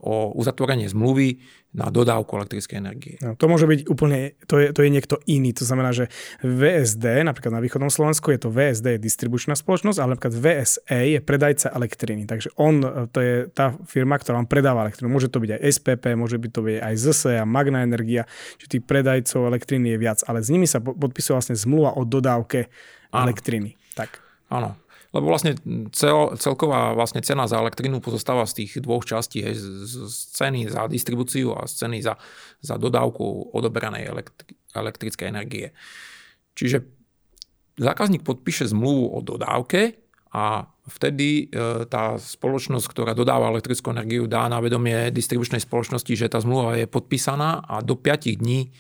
o 0.01 0.33
uzatvorenie 0.35 0.89
zmluvy 0.89 1.45
na 1.77 1.93
dodávku 1.93 2.33
elektrickej 2.33 2.77
energie. 2.81 3.17
No, 3.21 3.37
to 3.37 3.45
môže 3.45 3.69
byť 3.69 3.93
úplne, 3.93 4.33
to 4.49 4.57
je, 4.57 4.73
to 4.73 4.81
je 4.81 4.89
niekto 4.89 5.21
iný. 5.29 5.53
To 5.53 5.69
znamená, 5.69 5.93
že 5.93 6.09
VSD, 6.41 7.29
napríklad 7.29 7.53
na 7.53 7.61
východnom 7.61 7.93
Slovensku 7.93 8.33
je 8.33 8.41
to 8.41 8.49
VSD 8.49 8.97
je 8.97 9.01
distribučná 9.05 9.53
spoločnosť, 9.53 9.99
ale 10.01 10.17
napríklad 10.17 10.33
VSE 10.33 11.01
je 11.13 11.21
predajca 11.21 11.69
elektriny. 11.77 12.25
Takže 12.25 12.57
on, 12.57 12.81
to 13.13 13.19
je 13.21 13.35
tá 13.53 13.77
firma, 13.85 14.17
ktorá 14.17 14.41
vám 14.41 14.49
predáva 14.49 14.89
elektrinu. 14.89 15.13
Môže 15.13 15.29
to 15.29 15.45
byť 15.45 15.51
aj 15.55 15.61
SPP, 15.61 16.05
môže 16.17 16.41
byť 16.41 16.51
to 16.57 16.61
byť 16.65 16.79
aj 16.81 16.95
ZSE 16.97 17.33
a 17.37 17.45
Magna 17.45 17.85
Energia, 17.85 18.25
čiže 18.57 18.81
tých 18.81 18.85
predajcov 18.89 19.53
elektriny 19.53 19.93
je 19.93 19.99
viac, 20.01 20.25
ale 20.25 20.41
s 20.41 20.49
nimi 20.49 20.65
sa 20.65 20.81
podpisuje 20.81 21.37
vlastne 21.37 21.57
zmluva 21.57 22.01
o 22.01 22.09
dodávke 22.09 22.73
Áno. 23.13 23.29
elektriny. 23.29 23.77
Tak. 23.93 24.25
Áno. 24.49 24.88
Lebo 25.19 25.35
vlastne 25.35 25.59
cel, 25.91 26.39
celková 26.39 26.95
vlastne 26.95 27.19
cena 27.27 27.51
za 27.51 27.59
elektrínu 27.59 27.99
pozostáva 27.99 28.47
z 28.47 28.63
tých 28.63 28.79
dvoch 28.79 29.03
častí, 29.03 29.43
hej, 29.43 29.59
z, 29.59 29.67
z 30.07 30.17
ceny 30.39 30.71
za 30.71 30.87
distribúciu 30.87 31.59
a 31.59 31.67
z 31.67 31.85
ceny 31.85 31.99
za, 31.99 32.15
za 32.63 32.79
dodávku 32.79 33.51
odoberanej 33.51 34.07
elektri, 34.07 34.55
elektrickej 34.79 35.27
energie. 35.27 35.75
Čiže 36.55 36.87
zákazník 37.83 38.23
podpíše 38.23 38.71
zmluvu 38.71 39.11
o 39.11 39.19
dodávke 39.19 39.99
a 40.31 40.71
vtedy 40.87 41.51
e, 41.51 41.85
tá 41.91 42.15
spoločnosť, 42.15 42.87
ktorá 42.87 43.13
dodáva 43.19 43.51
elektrickú 43.51 43.91
energiu, 43.91 44.31
dá 44.31 44.47
na 44.47 44.63
vedomie 44.63 45.11
distribučnej 45.11 45.63
spoločnosti, 45.63 46.13
že 46.15 46.31
tá 46.31 46.39
zmluva 46.39 46.79
je 46.79 46.87
podpísaná 46.87 47.67
a 47.67 47.83
do 47.83 47.99
5 47.99 48.39
dní 48.39 48.71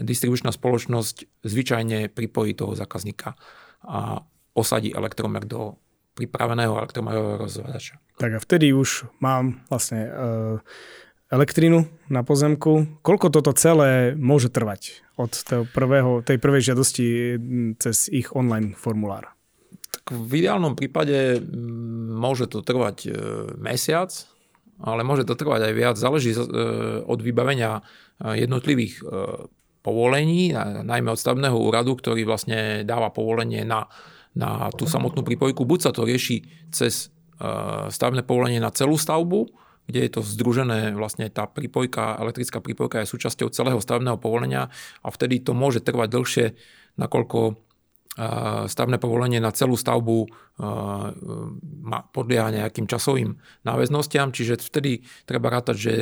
distribučná 0.00 0.54
spoločnosť 0.54 1.44
zvyčajne 1.44 2.08
pripojí 2.12 2.56
toho 2.56 2.72
zákazníka 2.72 3.36
a 3.84 4.24
osadí 4.60 4.92
elektromer 4.92 5.48
do 5.48 5.80
pripraveného 6.20 6.76
elektromerového 6.76 7.40
rozhľadača. 7.40 7.96
Tak 8.20 8.30
a 8.36 8.38
vtedy 8.42 8.76
už 8.76 9.08
mám 9.24 9.64
vlastne 9.72 10.04
e, 10.04 10.10
elektrinu 11.32 11.88
na 12.12 12.20
pozemku. 12.20 13.00
Koľko 13.00 13.32
toto 13.32 13.56
celé 13.56 14.12
môže 14.18 14.52
trvať 14.52 15.00
od 15.16 15.32
toho 15.32 15.64
prvého, 15.64 16.20
tej 16.20 16.36
prvej 16.36 16.72
žiadosti 16.72 17.06
cez 17.80 18.12
ich 18.12 18.34
online 18.36 18.76
formulár? 18.76 19.32
Tak 19.90 20.12
v 20.12 20.44
ideálnom 20.44 20.76
prípade 20.76 21.40
môže 22.12 22.50
to 22.50 22.60
trvať 22.60 22.96
e, 23.06 23.10
mesiac, 23.56 24.12
ale 24.80 25.00
môže 25.00 25.24
to 25.24 25.38
trvať 25.38 25.70
aj 25.70 25.74
viac. 25.76 25.96
Záleží 25.96 26.36
e, 26.36 26.40
od 27.06 27.18
vybavenia 27.24 27.80
jednotlivých 28.20 29.00
povolení, 29.80 30.52
najmä 30.84 31.08
od 31.08 31.16
stavebného 31.16 31.56
úradu, 31.56 31.96
ktorý 31.96 32.28
vlastne 32.28 32.84
dáva 32.84 33.08
povolenie 33.08 33.64
na 33.64 33.88
na 34.34 34.70
tú 34.74 34.86
samotnú 34.86 35.26
prípojku. 35.26 35.66
Buď 35.66 35.90
sa 35.90 35.92
to 35.94 36.06
rieši 36.06 36.46
cez 36.70 37.10
e, 37.38 37.46
stavebné 37.90 38.22
povolenie 38.22 38.62
na 38.62 38.70
celú 38.70 38.94
stavbu, 38.94 39.50
kde 39.90 40.06
je 40.06 40.10
to 40.10 40.20
združené, 40.22 40.94
vlastne 40.94 41.26
tá 41.34 41.50
prípojka, 41.50 42.14
elektrická 42.22 42.62
prípojka 42.62 43.02
je 43.02 43.10
súčasťou 43.10 43.50
celého 43.50 43.80
stavebného 43.82 44.22
povolenia 44.22 44.70
a 45.02 45.08
vtedy 45.10 45.42
to 45.42 45.50
môže 45.50 45.82
trvať 45.82 46.08
dlhšie, 46.14 46.46
nakoľko 46.94 47.40
e, 47.50 47.52
stavné 48.70 49.02
povolenie 49.02 49.42
na 49.42 49.50
celú 49.50 49.74
stavbu 49.74 50.18
e, 50.22 50.28
podlieha 52.14 52.54
nejakým 52.54 52.86
časovým 52.86 53.34
náväznostiam, 53.66 54.30
čiže 54.30 54.62
vtedy 54.62 55.02
treba 55.26 55.50
rátať, 55.50 55.74
že 55.74 55.94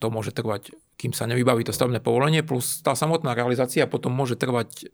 to 0.00 0.06
môže 0.08 0.32
trvať, 0.32 0.72
kým 0.96 1.12
sa 1.12 1.28
nevybaví 1.28 1.60
to 1.60 1.76
stavné 1.76 2.00
povolenie, 2.00 2.40
plus 2.40 2.80
tá 2.80 2.96
samotná 2.96 3.36
realizácia 3.36 3.84
potom 3.84 4.16
môže 4.16 4.40
trvať 4.40 4.88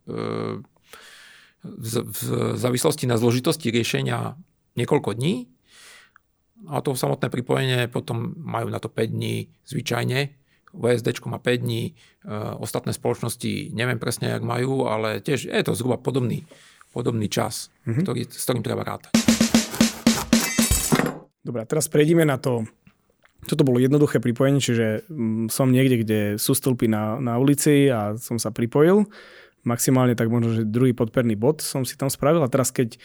v, 1.63 2.03
závislosti 2.59 3.07
na 3.07 3.17
zložitosti 3.17 3.71
riešenia 3.71 4.35
niekoľko 4.75 5.15
dní. 5.15 5.47
A 6.71 6.79
to 6.79 6.95
samotné 6.95 7.27
pripojenie 7.27 7.91
potom 7.91 8.39
majú 8.39 8.71
na 8.71 8.79
to 8.79 8.87
5 8.87 9.11
dní 9.11 9.51
zvyčajne. 9.67 10.31
VSD 10.73 11.19
má 11.27 11.39
5 11.39 11.63
dní, 11.63 11.83
e, 11.91 11.93
ostatné 12.59 12.95
spoločnosti 12.95 13.75
neviem 13.75 13.99
presne, 13.99 14.31
jak 14.33 14.47
majú, 14.47 14.89
ale 14.89 15.21
tiež 15.21 15.51
je 15.51 15.63
to 15.63 15.77
zhruba 15.77 16.01
podobný, 16.01 16.47
podobný 16.95 17.29
čas, 17.29 17.69
mm-hmm. 17.85 18.03
ktorý, 18.03 18.21
s 18.31 18.43
ktorým 18.47 18.65
treba 18.65 18.87
rátať. 18.87 19.13
Dobre, 21.43 21.67
teraz 21.67 21.91
prejdeme 21.91 22.23
na 22.23 22.39
to, 22.39 22.65
toto 23.45 23.67
bolo 23.67 23.83
jednoduché 23.83 24.23
pripojenie, 24.23 24.63
čiže 24.63 24.87
mm, 25.11 25.51
som 25.51 25.69
niekde, 25.75 26.07
kde 26.07 26.21
sú 26.39 26.55
stĺpy 26.55 26.87
na, 26.87 27.19
na 27.19 27.37
ulici 27.43 27.91
a 27.91 28.15
som 28.17 28.39
sa 28.39 28.55
pripojil 28.55 29.11
maximálne 29.63 30.19
tak 30.19 30.31
možno, 30.31 30.55
že 30.55 30.69
druhý 30.69 30.95
podperný 30.95 31.39
bod 31.39 31.63
som 31.63 31.87
si 31.87 31.95
tam 31.95 32.11
spravil 32.11 32.43
a 32.43 32.53
teraz 32.53 32.75
keď 32.75 32.99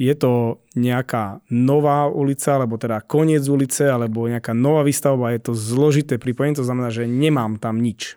je 0.00 0.14
to 0.16 0.64
nejaká 0.80 1.44
nová 1.52 2.08
ulica, 2.08 2.56
alebo 2.56 2.80
teda 2.80 3.04
koniec 3.04 3.44
ulice, 3.44 3.84
alebo 3.84 4.24
nejaká 4.24 4.56
nová 4.56 4.80
výstavba, 4.80 5.36
je 5.36 5.44
to 5.44 5.52
zložité 5.52 6.16
pripojenie, 6.16 6.56
to 6.56 6.64
znamená, 6.64 6.88
že 6.88 7.04
nemám 7.04 7.60
tam 7.60 7.84
nič. 7.84 8.16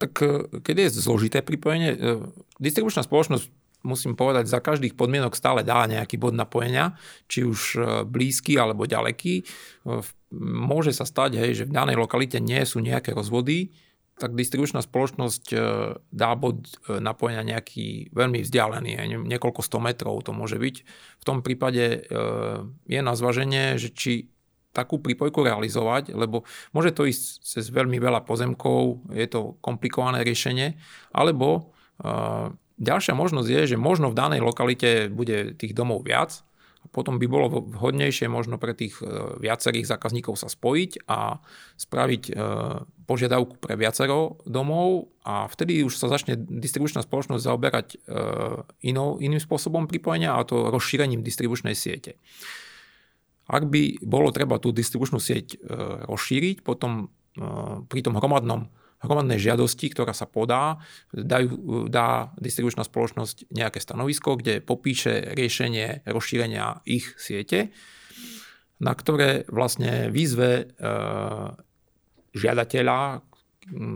Tak 0.00 0.12
e, 0.24 0.48
keď 0.64 0.88
je 0.88 1.04
zložité 1.04 1.44
pripojenie, 1.44 1.90
e, 1.92 1.98
distribučná 2.56 3.04
spoločnosť 3.04 3.44
musím 3.84 4.16
povedať, 4.16 4.48
za 4.48 4.64
každých 4.64 4.96
podmienok 4.96 5.36
stále 5.36 5.60
dá 5.60 5.84
nejaký 5.84 6.16
bod 6.16 6.32
napojenia, 6.32 6.96
či 7.28 7.44
už 7.44 7.60
e, 7.76 7.78
blízky 8.08 8.56
alebo 8.56 8.88
ďaleký. 8.88 9.44
Môže 10.40 10.96
sa 10.96 11.04
stať, 11.04 11.36
hej, 11.36 11.52
že 11.60 11.68
v 11.68 11.76
danej 11.76 12.00
lokalite 12.00 12.40
nie 12.40 12.64
sú 12.64 12.80
nejaké 12.80 13.12
rozvody, 13.12 13.68
tak 14.14 14.38
distribučná 14.38 14.78
spoločnosť 14.78 15.44
e, 15.50 15.56
dá 15.98 16.30
bod 16.38 16.70
e, 16.86 17.02
napojenia 17.02 17.42
nejaký 17.42 18.14
veľmi 18.14 18.46
vzdialený, 18.46 19.18
niekoľko 19.26 19.60
sto 19.60 19.82
metrov 19.82 20.22
to 20.22 20.30
môže 20.30 20.54
byť. 20.54 20.76
V 21.18 21.24
tom 21.26 21.42
prípade 21.42 21.84
e, 21.84 21.98
je 22.86 23.00
na 23.02 23.14
zvaženie, 23.18 23.74
že 23.74 23.90
či 23.90 24.30
takú 24.70 24.98
prípojku 24.98 25.42
realizovať, 25.46 26.14
lebo 26.14 26.46
môže 26.74 26.94
to 26.94 27.06
ísť 27.06 27.46
cez 27.46 27.64
veľmi 27.70 27.98
veľa 27.98 28.26
pozemkov, 28.26 29.06
je 29.10 29.26
to 29.30 29.54
komplikované 29.62 30.26
riešenie, 30.26 30.74
alebo 31.14 31.70
ďalšia 32.82 33.14
možnosť 33.14 33.48
je, 33.54 33.60
že 33.70 33.76
možno 33.78 34.10
v 34.10 34.18
danej 34.18 34.42
lokalite 34.42 35.06
bude 35.14 35.54
tých 35.54 35.78
domov 35.78 36.02
viac, 36.02 36.42
potom 36.90 37.22
by 37.22 37.26
bolo 37.30 37.62
vhodnejšie 37.70 38.26
možno 38.26 38.58
pre 38.58 38.74
tých 38.74 38.98
viacerých 39.38 39.86
zákazníkov 39.86 40.42
sa 40.42 40.50
spojiť 40.50 41.06
a 41.06 41.38
spraviť 41.78 42.34
požiadavku 43.04 43.60
pre 43.60 43.76
viacero 43.76 44.40
domov 44.48 45.12
a 45.24 45.46
vtedy 45.46 45.84
už 45.84 45.96
sa 45.96 46.08
začne 46.08 46.36
distribučná 46.36 47.04
spoločnosť 47.04 47.42
zaoberať 47.44 47.86
e, 47.92 47.96
inou, 48.88 49.20
iným 49.20 49.40
spôsobom 49.40 49.86
pripojenia 49.86 50.36
a 50.36 50.42
to 50.42 50.72
rozšírením 50.72 51.20
distribučnej 51.20 51.76
siete. 51.76 52.16
Ak 53.44 53.68
by 53.68 54.00
bolo 54.00 54.32
treba 54.32 54.56
tú 54.56 54.72
distribučnú 54.72 55.20
sieť 55.20 55.60
rozšíriť, 56.08 56.64
potom 56.64 57.12
pri 57.92 58.00
tom 58.00 58.16
hromadnom 58.16 58.72
hromadnej 59.04 59.36
žiadosti, 59.36 59.92
ktorá 59.92 60.16
sa 60.16 60.24
podá, 60.24 60.80
dajú, 61.12 61.86
dá 61.92 62.32
distribučná 62.40 62.88
spoločnosť 62.88 63.52
nejaké 63.52 63.78
stanovisko, 63.84 64.40
kde 64.40 64.64
popíše 64.64 65.36
riešenie 65.36 66.08
rozšírenia 66.08 66.80
ich 66.88 67.12
siete, 67.20 67.76
na 68.80 68.96
ktoré 68.96 69.44
vlastne 69.52 70.08
výzve 70.08 70.50
e, 70.56 70.64
žiadateľa, 72.34 73.22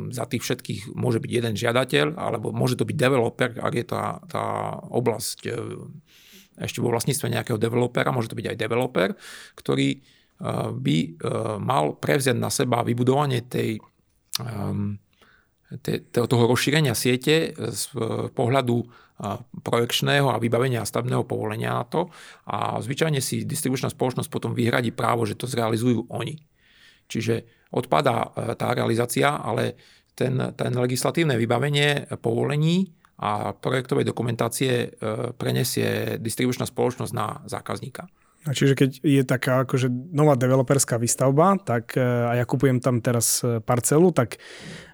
za 0.08 0.24
tých 0.24 0.42
všetkých 0.48 0.96
môže 0.96 1.20
byť 1.20 1.28
jeden 1.30 1.52
žiadateľ, 1.52 2.16
alebo 2.16 2.56
môže 2.56 2.80
to 2.80 2.88
byť 2.88 2.96
developer, 2.96 3.52
ak 3.60 3.74
je 3.76 3.84
tá, 3.84 4.16
tá 4.24 4.44
oblasť 4.88 5.38
e, 5.44 5.52
ešte 6.64 6.80
vo 6.80 6.88
vlastníctve 6.88 7.28
nejakého 7.28 7.60
developera, 7.60 8.08
môže 8.08 8.32
to 8.32 8.38
byť 8.38 8.48
aj 8.48 8.56
developer, 8.56 9.10
ktorý 9.60 9.88
e, 9.92 9.98
by 10.72 10.96
mal 11.60 12.00
prevziať 12.00 12.36
na 12.40 12.48
seba 12.48 12.80
vybudovanie 12.80 13.44
tej 13.44 13.82
toho 16.14 16.44
rozšírenia 16.48 16.96
siete 16.96 17.52
z 17.52 17.82
pohľadu 18.32 18.88
projekčného 19.66 20.30
a 20.30 20.38
vybavenia 20.38 20.86
stavebného 20.86 21.26
povolenia 21.26 21.74
na 21.74 21.84
to 21.84 22.06
a 22.46 22.78
zvyčajne 22.78 23.18
si 23.18 23.42
distribučná 23.42 23.90
spoločnosť 23.90 24.30
potom 24.30 24.54
vyhradí 24.54 24.94
právo, 24.94 25.26
že 25.26 25.34
to 25.34 25.50
zrealizujú 25.50 26.06
oni. 26.06 26.38
Čiže 27.10 27.57
odpadá 27.70 28.32
e, 28.32 28.54
tá 28.56 28.72
realizácia, 28.72 29.36
ale 29.36 29.76
ten, 30.16 30.34
ten 30.58 30.72
legislatívne 30.74 31.38
vybavenie 31.38 32.10
povolení 32.18 32.90
a 33.18 33.54
projektovej 33.54 34.06
dokumentácie 34.06 34.72
e, 34.72 34.88
prenesie 35.34 36.16
distribučná 36.18 36.66
spoločnosť 36.66 37.12
na 37.14 37.42
zákazníka. 37.46 38.06
A 38.46 38.54
čiže 38.54 38.78
keď 38.78 38.90
je 39.02 39.22
taká 39.26 39.66
akože 39.66 39.90
nová 40.14 40.38
developerská 40.38 40.96
výstavba, 40.96 41.58
tak 41.60 41.98
e, 41.98 42.02
a 42.02 42.38
ja 42.38 42.44
kupujem 42.48 42.80
tam 42.80 43.02
teraz 43.04 43.42
parcelu, 43.66 44.14
tak 44.14 44.40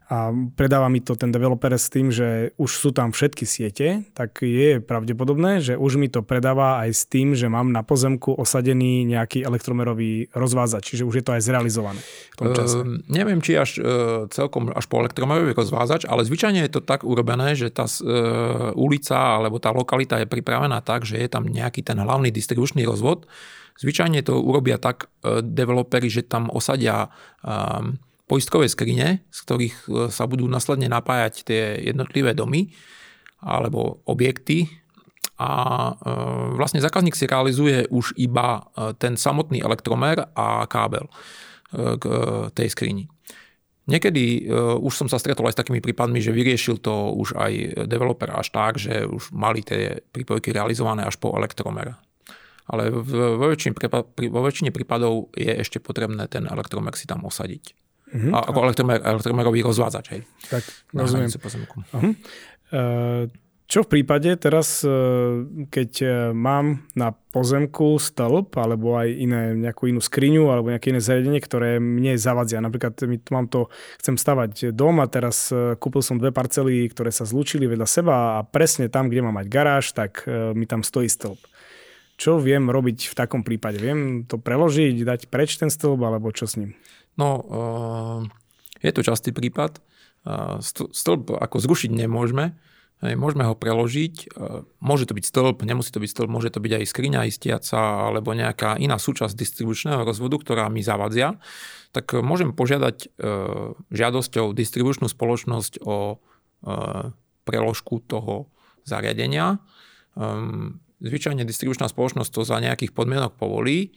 a 0.04 0.28
predáva 0.52 0.92
mi 0.92 1.00
to 1.00 1.16
ten 1.16 1.32
developer 1.32 1.72
s 1.72 1.88
tým, 1.88 2.12
že 2.12 2.52
už 2.60 2.70
sú 2.76 2.92
tam 2.92 3.08
všetky 3.08 3.48
siete, 3.48 4.04
tak 4.12 4.44
je 4.44 4.76
pravdepodobné, 4.84 5.64
že 5.64 5.80
už 5.80 5.96
mi 5.96 6.12
to 6.12 6.20
predáva 6.20 6.84
aj 6.84 6.90
s 6.92 7.02
tým, 7.08 7.32
že 7.32 7.48
mám 7.48 7.72
na 7.72 7.80
pozemku 7.80 8.36
osadený 8.36 9.08
nejaký 9.08 9.40
elektromerový 9.40 10.28
rozvázač, 10.36 10.92
čiže 10.92 11.08
už 11.08 11.14
je 11.20 11.24
to 11.24 11.32
aj 11.32 11.42
zrealizované 11.48 12.04
v 12.04 12.36
tom 12.36 12.52
čase. 12.52 12.76
Uh, 12.84 13.00
neviem, 13.08 13.40
či 13.40 13.56
až 13.56 13.80
uh, 13.80 13.84
celkom 14.28 14.68
až 14.76 14.84
po 14.92 15.00
elektromerový 15.00 15.56
rozvázač, 15.56 16.04
ale 16.04 16.28
zvyčajne 16.28 16.60
je 16.68 16.72
to 16.76 16.84
tak 16.84 17.00
urobené, 17.00 17.56
že 17.56 17.72
tá 17.72 17.88
uh, 17.88 18.76
ulica 18.76 19.40
alebo 19.40 19.56
tá 19.56 19.72
lokalita 19.72 20.20
je 20.20 20.28
pripravená 20.28 20.84
tak, 20.84 21.08
že 21.08 21.16
je 21.16 21.28
tam 21.32 21.48
nejaký 21.48 21.80
ten 21.80 21.96
hlavný 21.96 22.28
distribučný 22.28 22.84
rozvod. 22.84 23.24
Zvyčajne 23.80 24.20
to 24.20 24.36
urobia 24.36 24.76
tak 24.76 25.08
uh, 25.24 25.40
developeri, 25.40 26.12
že 26.12 26.28
tam 26.28 26.52
osadia 26.52 27.08
um, 27.40 27.96
poistkové 28.24 28.66
skrine, 28.72 29.24
z 29.28 29.38
ktorých 29.44 29.76
e, 29.76 29.88
sa 30.08 30.24
budú 30.24 30.48
následne 30.48 30.88
napájať 30.88 31.44
tie 31.44 31.62
jednotlivé 31.84 32.32
domy 32.32 32.72
alebo 33.44 34.00
objekty 34.08 34.68
a 35.36 35.52
e, 35.52 36.12
vlastne 36.56 36.80
zákazník 36.80 37.12
si 37.12 37.28
realizuje 37.28 37.84
už 37.92 38.16
iba 38.16 38.64
e, 38.64 38.96
ten 38.96 39.20
samotný 39.20 39.60
elektromer 39.60 40.24
a 40.32 40.64
kábel 40.68 41.08
k 41.74 42.06
tej 42.54 42.70
skrini. 42.70 43.10
Niekedy 43.90 44.46
už 44.78 44.94
som 44.94 45.10
sa 45.10 45.18
stretol 45.18 45.50
aj 45.50 45.58
s 45.58 45.60
takými 45.66 45.82
prípadmi, 45.82 46.22
že 46.22 46.30
vyriešil 46.30 46.78
to 46.78 47.18
už 47.18 47.34
aj 47.34 47.82
developer 47.90 48.30
až 48.30 48.54
tak, 48.54 48.78
že 48.78 49.02
už 49.02 49.34
mali 49.34 49.66
tie 49.66 49.98
prípojky 50.14 50.54
realizované 50.54 51.02
až 51.02 51.18
po 51.18 51.34
elektromer. 51.34 51.98
Ale 52.70 52.94
vo 52.94 53.50
väčšine 54.46 54.70
prípadov 54.70 55.34
je 55.34 55.50
ešte 55.50 55.82
potrebné 55.82 56.30
ten 56.30 56.46
elektromer 56.46 56.94
si 56.94 57.10
tam 57.10 57.26
osadiť. 57.26 57.83
Uh-huh. 58.14 58.30
Ako 58.30 58.70
elektromer, 58.70 59.02
elektromerový 59.02 59.66
rozvádzač, 59.66 60.06
hej. 60.14 60.22
Tak, 60.46 60.62
rozumiem. 60.94 61.26
Uh-huh. 61.34 62.14
Čo 63.64 63.80
v 63.80 63.96
prípade 63.96 64.28
teraz, 64.36 64.84
e, 64.84 64.92
keď 65.72 65.90
e, 66.04 66.06
mám 66.36 66.84
na 66.92 67.10
pozemku 67.10 67.96
stĺp 67.96 68.52
alebo 68.60 69.00
aj 69.00 69.08
iné, 69.08 69.56
nejakú 69.56 69.88
inú 69.88 70.04
skriňu 70.04 70.52
alebo 70.52 70.68
nejaké 70.68 70.92
iné 70.92 71.00
zariadenie, 71.00 71.40
ktoré 71.40 71.80
mne 71.80 72.14
zavadzia. 72.20 72.60
Napríklad 72.60 72.94
my 73.08 73.16
tu 73.18 73.30
mám 73.32 73.48
to, 73.48 73.72
chcem 73.98 74.20
stavať 74.20 74.70
dom 74.76 75.00
a 75.00 75.08
teraz 75.08 75.48
kúpil 75.80 76.04
som 76.04 76.20
dve 76.20 76.30
parcely, 76.30 76.86
ktoré 76.92 77.08
sa 77.08 77.24
zlúčili 77.24 77.64
vedľa 77.64 77.88
seba 77.88 78.38
a 78.38 78.46
presne 78.46 78.92
tam, 78.92 79.08
kde 79.08 79.24
mám 79.26 79.40
mať 79.40 79.48
garáž, 79.48 79.96
tak 79.96 80.22
mi 80.28 80.68
tam 80.68 80.84
stojí 80.84 81.08
stĺp. 81.08 81.40
Čo 82.14 82.38
viem 82.38 82.70
robiť 82.70 83.10
v 83.10 83.14
takom 83.18 83.42
prípade? 83.42 83.82
Viem 83.82 84.22
to 84.28 84.38
preložiť, 84.38 85.02
dať 85.02 85.20
preč 85.32 85.58
ten 85.58 85.72
stĺp 85.72 85.98
alebo 85.98 86.30
čo 86.30 86.46
s 86.46 86.54
ním? 86.60 86.78
No, 87.16 87.28
eh, 87.42 88.20
je 88.82 88.90
to 88.92 89.06
častý 89.06 89.30
prípad. 89.30 89.78
Eh, 89.78 90.58
stĺp 90.90 91.34
ako 91.36 91.56
zrušiť 91.60 91.90
nemôžeme, 91.94 92.56
môžeme 93.04 93.44
ho 93.44 93.52
preložiť. 93.52 94.14
Eh, 94.32 94.64
môže 94.80 95.04
to 95.04 95.14
byť 95.14 95.24
stĺp, 95.28 95.56
nemusí 95.62 95.92
to 95.92 96.00
byť 96.00 96.10
stĺp, 96.10 96.28
môže 96.30 96.50
to 96.50 96.62
byť 96.62 96.72
aj 96.80 96.84
skriňa 96.88 97.28
istiaca 97.28 98.10
alebo 98.10 98.32
nejaká 98.32 98.80
iná 98.80 98.96
súčasť 98.96 99.36
distribučného 99.36 100.02
rozvodu, 100.02 100.40
ktorá 100.40 100.66
mi 100.72 100.80
zavadzia. 100.80 101.36
Tak 101.94 102.26
môžem 102.26 102.50
požiadať 102.50 103.14
žiadosťou 103.94 104.50
distribučnú 104.50 105.06
spoločnosť 105.06 105.78
o 105.86 106.18
preložku 107.46 108.02
toho 108.02 108.50
zariadenia. 108.82 109.62
Ehm, 110.18 110.80
zvyčajne 111.04 111.44
distribučná 111.44 111.86
spoločnosť 111.86 112.30
to 112.32 112.42
za 112.42 112.58
nejakých 112.58 112.96
podmienok 112.96 113.36
povolí 113.36 113.92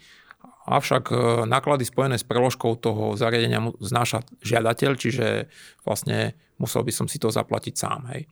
avšak 0.67 1.03
e, 1.09 1.15
náklady 1.47 1.87
spojené 1.87 2.19
s 2.19 2.27
preložkou 2.27 2.75
toho 2.77 3.15
zariadenia 3.15 3.71
znáša 3.79 4.27
žiadateľ, 4.43 4.91
čiže 4.99 5.47
vlastne 5.87 6.35
musel 6.59 6.83
by 6.83 6.91
som 6.91 7.07
si 7.07 7.17
to 7.17 7.31
zaplatiť 7.31 7.73
sám. 7.73 8.11
Hej. 8.11 8.27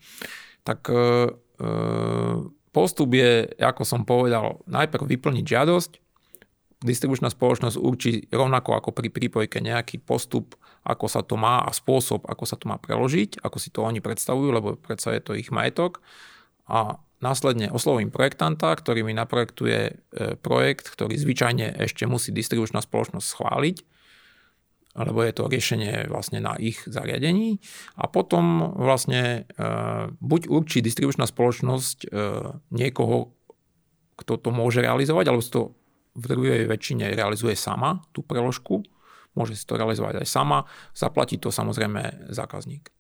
Tak 0.68 0.92
e, 0.92 0.94
e, 0.94 1.00
postup 2.76 3.10
je, 3.16 3.48
ako 3.56 3.84
som 3.88 4.04
povedal, 4.04 4.60
najprv 4.68 5.08
vyplniť 5.08 5.46
žiadosť, 5.48 5.92
distribučná 6.84 7.32
spoločnosť 7.32 7.80
určí 7.80 8.28
rovnako 8.30 8.76
ako 8.78 8.90
pri 8.92 9.08
prípojke 9.10 9.64
nejaký 9.64 10.04
postup, 10.04 10.60
ako 10.86 11.08
sa 11.08 11.24
to 11.24 11.40
má 11.40 11.64
a 11.64 11.72
spôsob, 11.72 12.28
ako 12.28 12.44
sa 12.46 12.60
to 12.60 12.68
má 12.68 12.78
preložiť, 12.78 13.42
ako 13.42 13.58
si 13.58 13.72
to 13.72 13.82
oni 13.82 14.04
predstavujú, 14.04 14.50
lebo 14.54 14.78
predsa 14.78 15.16
je 15.16 15.24
to 15.24 15.34
ich 15.34 15.50
majetok. 15.50 16.04
A 16.68 17.00
Následne 17.26 17.74
oslovím 17.74 18.14
projektanta, 18.14 18.70
ktorý 18.78 19.02
mi 19.02 19.18
naprojektuje 19.18 19.80
e, 19.82 19.94
projekt, 20.38 20.94
ktorý 20.94 21.18
zvyčajne 21.18 21.74
ešte 21.82 22.06
musí 22.06 22.30
distribučná 22.30 22.86
spoločnosť 22.86 23.26
schváliť, 23.26 23.78
lebo 24.94 25.26
je 25.26 25.34
to 25.34 25.50
riešenie 25.50 26.06
vlastne 26.06 26.38
na 26.38 26.54
ich 26.62 26.86
zariadení. 26.86 27.58
A 27.98 28.06
potom 28.06 28.78
vlastne 28.78 29.50
e, 29.50 29.66
buď 30.22 30.54
určí 30.54 30.86
distribučná 30.86 31.26
spoločnosť 31.26 31.98
e, 32.06 32.08
niekoho, 32.70 33.34
kto 34.22 34.38
to 34.38 34.50
môže 34.54 34.86
realizovať, 34.86 35.26
alebo 35.26 35.42
si 35.42 35.50
to 35.50 35.74
v 36.14 36.26
druhej 36.30 36.70
väčšine 36.70 37.10
realizuje 37.10 37.58
sama, 37.58 38.06
tú 38.14 38.22
preložku. 38.22 38.86
Môže 39.34 39.58
si 39.58 39.66
to 39.66 39.82
realizovať 39.82 40.22
aj 40.22 40.28
sama. 40.30 40.70
Zaplatí 40.94 41.42
to 41.42 41.50
samozrejme 41.50 42.30
zákazník. 42.30 42.94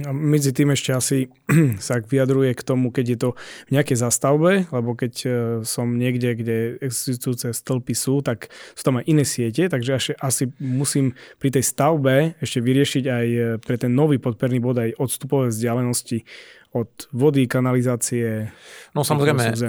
A 0.00 0.08
medzi 0.08 0.56
tým 0.56 0.72
ešte 0.72 0.96
asi 0.96 1.18
sa 1.86 2.00
vyjadruje 2.00 2.56
k 2.56 2.62
tomu, 2.64 2.88
keď 2.88 3.06
je 3.12 3.18
to 3.20 3.30
v 3.68 3.70
nejakej 3.76 4.00
zastavbe, 4.00 4.64
lebo 4.72 4.96
keď 4.96 5.12
e, 5.20 5.28
som 5.68 6.00
niekde, 6.00 6.32
kde 6.32 6.56
existujúce 6.80 7.52
stĺpy 7.52 7.92
sú, 7.92 8.24
tak 8.24 8.48
sú 8.72 8.82
tam 8.88 9.04
aj 9.04 9.04
iné 9.04 9.24
siete, 9.28 9.68
takže 9.68 9.90
asi, 9.92 10.12
asi 10.16 10.44
musím 10.56 11.12
pri 11.36 11.52
tej 11.52 11.64
stavbe 11.68 12.40
ešte 12.40 12.64
vyriešiť 12.64 13.04
aj 13.04 13.26
e, 13.28 13.40
pre 13.60 13.76
ten 13.76 13.92
nový 13.92 14.16
podperný 14.16 14.64
bod 14.64 14.80
aj 14.80 14.96
odstupové 14.96 15.52
vzdialenosti 15.52 16.24
od 16.72 16.88
vody, 17.12 17.44
kanalizácie. 17.44 18.48
No 18.96 19.04
samozrejme, 19.04 19.44
e, 19.44 19.68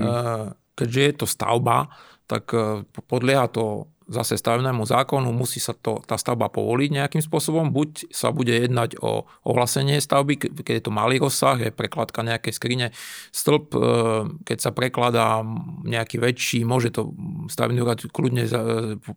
keďže 0.72 1.02
je 1.04 1.14
to 1.20 1.26
stavba, 1.28 1.92
tak 2.24 2.56
podlieha 3.12 3.52
to 3.52 3.92
zase 4.08 4.40
stavebnému 4.40 4.84
zákonu 4.84 5.32
musí 5.32 5.60
sa 5.60 5.72
to, 5.76 6.04
tá 6.04 6.20
stavba 6.20 6.52
povoliť 6.52 6.90
nejakým 6.90 7.24
spôsobom. 7.24 7.72
Buď 7.72 8.12
sa 8.12 8.30
bude 8.36 8.54
jednať 8.54 9.00
o 9.00 9.26
ohlasenie 9.48 10.00
stavby, 10.00 10.64
keď 10.64 10.74
je 10.80 10.84
to 10.84 10.92
malý 10.92 11.20
rozsah, 11.20 11.60
je 11.60 11.72
prekladka 11.72 12.24
nejakej 12.24 12.54
skrine. 12.54 12.88
Stĺp, 13.32 13.66
e, 13.74 13.80
keď 14.44 14.58
sa 14.60 14.72
prekladá 14.76 15.42
nejaký 15.88 16.20
väčší, 16.20 16.68
môže 16.68 16.92
to 16.94 17.16
stavebný 17.48 17.84
úrad 17.84 18.00
kľudne 18.04 18.46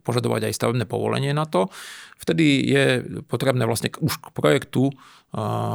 požadovať 0.03 0.51
aj 0.51 0.53
stavebné 0.55 0.85
povolenie 0.87 1.31
na 1.31 1.47
to. 1.47 1.67
Vtedy 2.17 2.65
je 2.65 2.85
potrebné 3.29 3.63
vlastne 3.69 3.93
už 4.01 4.17
k 4.19 4.27
projektu 4.33 4.89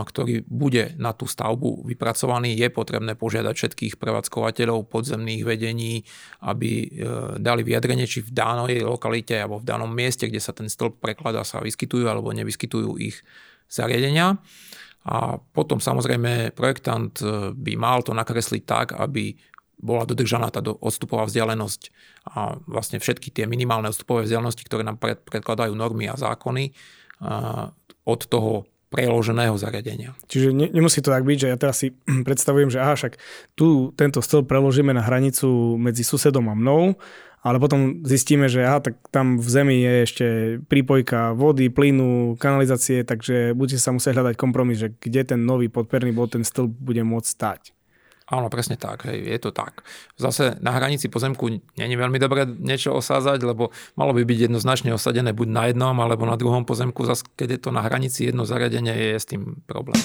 ktorý 0.02 0.48
bude 0.48 0.96
na 0.96 1.12
tú 1.12 1.28
stavbu 1.28 1.84
vypracovaný, 1.84 2.56
je 2.56 2.72
potrebné 2.72 3.12
požiadať 3.12 3.52
všetkých 3.52 3.94
prevádzkovateľov 4.00 4.88
podzemných 4.88 5.44
vedení, 5.44 6.08
aby 6.40 6.70
e, 6.72 6.86
dali 7.36 7.60
vyjadrenie, 7.60 8.08
či 8.08 8.24
v 8.24 8.32
danej 8.32 8.80
lokalite 9.02 9.34
alebo 9.34 9.58
v 9.58 9.66
danom 9.66 9.90
mieste, 9.90 10.30
kde 10.30 10.38
sa 10.38 10.54
ten 10.54 10.70
stĺp 10.70 11.02
prekladá, 11.02 11.42
sa 11.42 11.58
vyskytujú 11.58 12.06
alebo 12.06 12.30
nevyskytujú 12.30 13.02
ich 13.02 13.18
zariadenia. 13.66 14.38
A 15.02 15.42
potom 15.50 15.82
samozrejme 15.82 16.54
projektant 16.54 17.18
e, 17.18 17.50
by 17.50 17.74
mal 17.74 18.06
to 18.06 18.14
nakresliť 18.14 18.62
tak, 18.62 18.94
aby 18.94 19.34
bola 19.82 20.06
dodržaná 20.06 20.46
tá 20.54 20.62
odstupová 20.62 21.26
vzdialenosť 21.26 21.90
a 22.38 22.54
vlastne 22.70 23.02
všetky 23.02 23.34
tie 23.34 23.50
minimálne 23.50 23.90
odstupové 23.90 24.30
vzdialenosti, 24.30 24.62
ktoré 24.62 24.86
nám 24.86 25.02
predkladajú 25.02 25.74
normy 25.74 26.06
a 26.06 26.14
zákony 26.14 26.70
od 28.06 28.20
toho 28.30 28.66
preloženého 28.92 29.56
zariadenia. 29.56 30.12
Čiže 30.28 30.52
ne, 30.52 30.68
nemusí 30.68 31.00
to 31.00 31.08
tak 31.08 31.24
byť, 31.24 31.38
že 31.40 31.48
ja 31.48 31.56
teraz 31.56 31.80
si 31.80 31.96
predstavujem, 32.28 32.68
že 32.68 32.78
aha, 32.84 32.94
však 32.94 33.16
tu 33.56 33.96
tento 33.96 34.20
stĺp 34.20 34.44
preložíme 34.44 34.92
na 34.92 35.00
hranicu 35.00 35.80
medzi 35.80 36.04
susedom 36.04 36.52
a 36.52 36.54
mnou, 36.54 37.00
ale 37.42 37.58
potom 37.58 38.06
zistíme, 38.06 38.46
že 38.46 38.62
aha, 38.62 38.78
tak 38.78 39.00
tam 39.10 39.40
v 39.40 39.48
zemi 39.50 39.76
je 39.82 39.94
ešte 40.06 40.26
prípojka 40.70 41.34
vody, 41.34 41.72
plynu, 41.72 42.38
kanalizácie, 42.38 43.02
takže 43.02 43.56
budete 43.56 43.82
sa 43.82 43.90
musieť 43.90 44.20
hľadať 44.20 44.34
kompromis, 44.38 44.78
že 44.78 44.94
kde 44.94 45.34
ten 45.34 45.40
nový 45.42 45.66
podperný 45.66 46.14
bod, 46.14 46.38
ten 46.38 46.46
stĺp 46.46 46.70
bude 46.70 47.02
môcť 47.02 47.26
stať. 47.26 47.74
Áno, 48.32 48.48
presne 48.48 48.80
tak, 48.80 49.04
hej, 49.12 49.28
je 49.28 49.38
to 49.38 49.52
tak. 49.52 49.84
Zase 50.16 50.56
na 50.64 50.72
hranici 50.72 51.12
pozemku 51.12 51.52
není 51.76 51.94
veľmi 52.00 52.16
dobré 52.16 52.48
niečo 52.48 52.96
osázať, 52.96 53.44
lebo 53.44 53.68
malo 53.92 54.16
by 54.16 54.24
byť 54.24 54.48
jednoznačne 54.48 54.96
osadené 54.96 55.36
buď 55.36 55.48
na 55.52 55.62
jednom 55.68 55.96
alebo 56.00 56.24
na 56.24 56.40
druhom 56.40 56.64
pozemku, 56.64 57.04
zase 57.04 57.28
keď 57.36 57.48
je 57.54 57.60
to 57.60 57.70
na 57.76 57.84
hranici 57.84 58.32
jedno 58.32 58.48
zariadenie, 58.48 58.96
je 58.96 59.20
s 59.20 59.28
tým 59.28 59.60
problém 59.68 60.00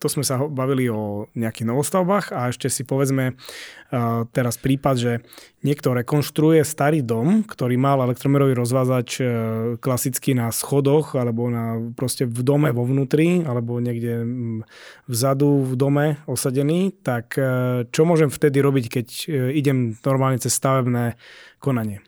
to 0.00 0.08
sme 0.08 0.24
sa 0.24 0.40
bavili 0.40 0.88
o 0.88 1.28
nejakých 1.36 1.68
novostavbách 1.68 2.32
a 2.32 2.48
ešte 2.48 2.72
si 2.72 2.88
povedzme 2.88 3.36
uh, 3.36 4.24
teraz 4.32 4.56
prípad, 4.56 4.96
že 4.96 5.12
niekto 5.60 5.92
rekonštruuje 5.92 6.64
starý 6.64 7.04
dom, 7.04 7.44
ktorý 7.44 7.76
mal 7.76 8.00
elektromerový 8.08 8.56
rozvázač 8.56 9.20
uh, 9.20 9.28
klasicky 9.76 10.32
na 10.32 10.48
schodoch 10.56 11.12
alebo 11.20 11.52
na, 11.52 11.76
proste 11.92 12.24
v 12.24 12.40
dome 12.40 12.72
vo 12.72 12.88
vnútri 12.88 13.44
alebo 13.44 13.76
niekde 13.76 14.24
um, 14.24 14.64
vzadu 15.04 15.68
v 15.68 15.72
dome 15.76 16.06
osadený, 16.24 16.96
tak 17.04 17.36
uh, 17.36 17.84
čo 17.92 18.08
môžem 18.08 18.32
vtedy 18.32 18.64
robiť, 18.64 18.84
keď 18.88 19.06
idem 19.52 19.92
normálne 20.00 20.40
cez 20.40 20.56
stavebné 20.56 21.20
konanie? 21.60 22.00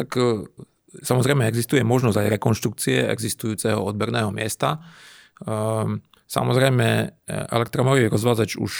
Tak 0.00 0.16
samozrejme 1.04 1.44
existuje 1.44 1.84
možnosť 1.84 2.24
aj 2.24 2.32
rekonštrukcie 2.40 3.04
existujúceho 3.04 3.84
odberného 3.84 4.32
miesta. 4.32 4.80
Ehm, 5.46 6.04
samozrejme, 6.30 7.10
elektromový 7.26 8.06
rozvádzač 8.06 8.54
už 8.54 8.72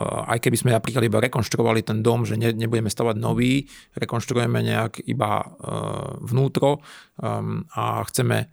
aj 0.00 0.38
keby 0.40 0.56
sme 0.56 0.70
napríklad 0.72 1.04
iba 1.04 1.20
rekonštruovali 1.20 1.84
ten 1.84 2.00
dom, 2.00 2.24
že 2.24 2.40
ne, 2.40 2.56
nebudeme 2.56 2.88
stavať 2.88 3.20
nový, 3.20 3.68
rekonštruujeme 3.98 4.62
nejak 4.64 5.04
iba 5.04 5.44
vnútro 6.24 6.80
a 7.74 7.84
chceme 8.08 8.48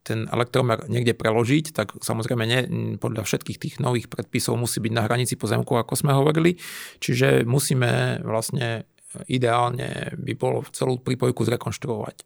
ten 0.00 0.24
elektromer 0.32 0.88
niekde 0.88 1.12
preložiť, 1.12 1.76
tak 1.76 1.92
samozrejme 2.00 2.44
ne, 2.48 2.60
podľa 2.96 3.28
všetkých 3.28 3.60
tých 3.60 3.74
nových 3.84 4.08
predpisov 4.08 4.56
musí 4.56 4.80
byť 4.80 4.92
na 4.96 5.04
hranici 5.04 5.36
pozemku, 5.36 5.76
ako 5.76 5.92
sme 5.92 6.16
hovorili. 6.16 6.56
Čiže 7.04 7.44
musíme 7.44 8.24
vlastne 8.24 8.88
ideálne 9.28 10.16
by 10.16 10.32
bolo 10.40 10.64
celú 10.72 10.96
prípojku 11.04 11.44
zrekonštruovať. 11.44 12.24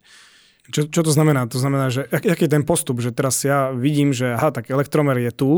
Čo, 0.65 0.89
čo 0.89 1.01
to 1.05 1.11
znamená? 1.13 1.45
To 1.45 1.61
znamená, 1.61 1.93
že 1.93 2.09
ak, 2.09 2.25
aký 2.25 2.49
je 2.49 2.55
ten 2.57 2.65
postup, 2.65 2.97
že 2.97 3.13
teraz 3.13 3.37
ja 3.45 3.69
vidím, 3.69 4.09
že 4.09 4.33
aha, 4.33 4.49
tak 4.49 4.73
elektromer 4.73 5.21
je 5.21 5.29
tu 5.29 5.51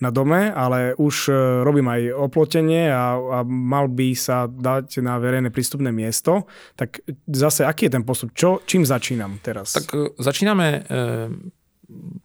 na 0.00 0.08
dome, 0.08 0.48
ale 0.48 0.96
už 0.96 1.28
e, 1.28 1.32
robím 1.60 1.92
aj 1.92 2.16
oplotenie 2.16 2.88
a, 2.88 3.20
a 3.20 3.38
mal 3.44 3.92
by 3.92 4.16
sa 4.16 4.48
dať 4.48 5.04
na 5.04 5.20
verejné 5.20 5.52
prístupné 5.52 5.92
miesto, 5.92 6.48
tak 6.72 7.04
zase 7.28 7.68
aký 7.68 7.92
je 7.92 8.00
ten 8.00 8.04
postup? 8.08 8.32
Čo, 8.32 8.64
čím 8.64 8.88
začínam 8.88 9.36
teraz? 9.44 9.76
Tak 9.76 9.92
e, 9.92 10.16
začíname, 10.16 10.66
e, 10.88 11.06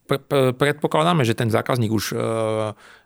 pre, 0.08 0.18
pre, 0.24 0.56
predpokladáme, 0.56 1.28
že 1.28 1.36
ten 1.36 1.52
zákazník 1.52 1.92
už 1.92 2.16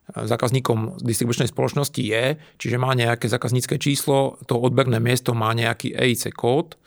zákazníkom 0.05 1.01
distribučnej 1.01 1.49
spoločnosti 1.49 1.97
je, 1.97 2.37
čiže 2.61 2.77
má 2.77 2.93
nejaké 2.93 3.25
zákaznícke 3.25 3.81
číslo, 3.81 4.37
to 4.45 4.53
odberné 4.53 5.01
miesto 5.01 5.33
má 5.33 5.49
nejaký 5.57 5.97
EIC 5.97 6.29
kód, 6.37 6.77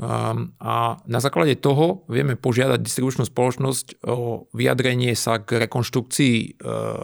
a 0.00 0.96
na 1.04 1.20
základe 1.20 1.60
toho 1.60 2.08
vieme 2.08 2.32
požiadať 2.32 2.80
distribučnú 2.80 3.28
spoločnosť 3.28 4.00
o 4.08 4.48
vyjadrenie 4.56 5.12
sa 5.12 5.36
k 5.36 5.60
rekonštrukcii 5.68 6.36
e, 6.40 6.48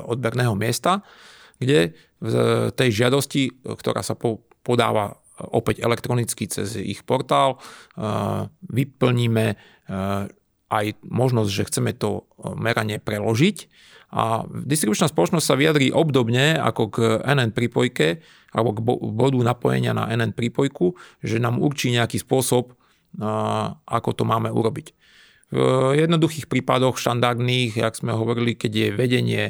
odberného 0.09 0.57
miesta, 0.57 1.05
kde 1.61 1.93
v 2.19 2.35
tej 2.73 2.91
žiadosti, 3.05 3.61
ktorá 3.61 4.01
sa 4.01 4.17
podáva 4.65 5.05
e, 5.13 5.15
opäť 5.53 5.85
elektronicky 5.85 6.49
cez 6.49 6.81
ich 6.81 7.05
portál, 7.05 7.61
e, 7.61 8.09
vyplníme 8.73 9.47
aj 10.69 11.01
možnosť, 11.01 11.49
že 11.49 11.67
chceme 11.73 11.97
to 11.97 12.29
meranie 12.61 13.01
preložiť. 13.01 13.73
A 14.13 14.45
distribučná 14.49 15.09
spoločnosť 15.09 15.45
sa 15.45 15.57
vyjadrí 15.57 15.89
obdobne 15.93 16.57
ako 16.61 16.83
k 16.93 16.97
NN 17.25 17.57
prípojke 17.57 18.21
alebo 18.53 18.73
k 18.73 18.81
bodu 19.13 19.41
napojenia 19.41 19.93
na 19.93 20.09
NN 20.09 20.33
prípojku, 20.33 20.97
že 21.21 21.41
nám 21.41 21.61
určí 21.61 21.93
nejaký 21.93 22.21
spôsob, 22.21 22.78
ako 23.89 24.11
to 24.13 24.25
máme 24.29 24.53
urobiť. 24.53 24.93
V 25.49 25.97
jednoduchých 25.97 26.45
prípadoch 26.45 27.01
štandardných, 27.01 27.81
jak 27.81 27.97
sme 27.97 28.13
hovorili, 28.13 28.53
keď 28.53 28.69
je 28.69 28.89
vedenie 28.93 29.43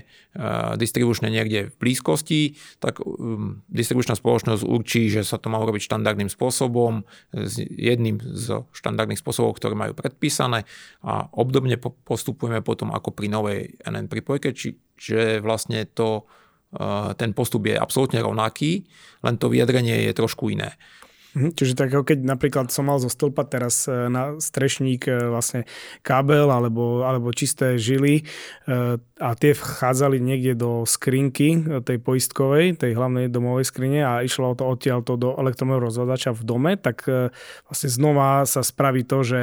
distribučné 0.79 1.27
niekde 1.27 1.75
v 1.75 1.79
blízkosti, 1.83 2.55
tak 2.79 3.03
um, 3.03 3.67
distribučná 3.67 4.15
spoločnosť 4.15 4.63
určí, 4.63 5.11
že 5.11 5.27
sa 5.27 5.43
to 5.43 5.51
má 5.51 5.59
urobiť 5.59 5.91
štandardným 5.91 6.31
spôsobom, 6.31 7.03
jedným 7.75 8.23
z 8.23 8.63
štandardných 8.71 9.19
spôsobov, 9.19 9.59
ktoré 9.59 9.75
majú 9.75 9.99
predpísané 9.99 10.71
a 11.03 11.27
obdobne 11.35 11.75
postupujeme 11.83 12.63
potom 12.63 12.95
ako 12.95 13.11
pri 13.11 13.27
novej 13.27 13.59
NN 13.83 14.07
pripojke, 14.07 14.55
čiže 14.55 15.43
vlastne 15.43 15.83
to, 15.91 16.31
ten 17.19 17.35
postup 17.35 17.67
je 17.67 17.75
absolútne 17.75 18.23
rovnaký, 18.23 18.87
len 19.27 19.35
to 19.35 19.51
vyjadrenie 19.51 20.07
je 20.07 20.15
trošku 20.15 20.55
iné. 20.55 20.79
Mhm, 21.37 21.53
čiže 21.53 21.77
tak 21.77 21.93
keď 21.93 22.25
napríklad 22.25 22.73
som 22.73 22.89
mal 22.89 22.97
zo 23.05 23.13
stĺpa 23.13 23.45
teraz 23.45 23.85
e, 23.85 24.09
na 24.09 24.41
strešník 24.41 25.13
e, 25.13 25.29
vlastne 25.29 25.69
kábel 26.01 26.49
alebo, 26.49 27.05
alebo 27.05 27.37
čisté 27.37 27.77
žily 27.77 28.25
e, 28.25 28.97
a 28.97 29.29
tie 29.37 29.53
vchádzali 29.53 30.25
niekde 30.25 30.57
do 30.57 30.89
skrinky 30.89 31.61
tej 31.85 32.01
poistkovej, 32.01 32.81
tej 32.81 32.97
hlavnej 32.97 33.29
domovej 33.29 33.69
skrine 33.69 34.01
a 34.09 34.25
išlo 34.25 34.57
to 34.57 34.65
odtiaľ 34.65 35.05
to 35.05 35.21
do 35.21 35.37
elektromového 35.37 35.93
rozhľadača 35.93 36.33
v 36.33 36.43
dome, 36.49 36.73
tak 36.81 37.05
vlastne 37.67 37.91
znova 37.91 38.47
sa 38.47 38.63
spraví 38.63 39.03
to, 39.03 39.27
že 39.27 39.41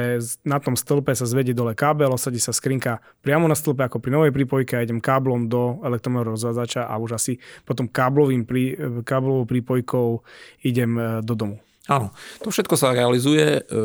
na 0.48 0.56
tom 0.58 0.80
stĺpe 0.80 1.12
sa 1.12 1.28
zvedie 1.28 1.52
dole 1.52 1.76
kábel, 1.76 2.08
osadí 2.08 2.40
sa 2.40 2.56
skrinka 2.56 3.04
priamo 3.20 3.46
na 3.46 3.54
stĺpe 3.54 3.86
ako 3.86 4.00
pri 4.00 4.10
novej 4.16 4.32
prípojke 4.32 4.80
a 4.80 4.84
idem 4.84 4.98
káblom 4.98 5.46
do 5.46 5.84
elektromového 5.84 6.34
rozhľadača 6.34 6.88
a 6.88 6.96
už 6.96 7.20
asi 7.20 7.36
potom 7.68 7.84
káblovým 7.86 8.48
prí, 8.48 8.74
káblovou 9.04 9.44
prípojkou 9.44 10.24
idem 10.64 11.20
do 11.20 11.36
domu. 11.36 11.60
Áno, 11.86 12.10
to 12.42 12.50
všetko 12.50 12.74
sa 12.74 12.90
realizuje 12.90 13.62
e, 13.62 13.80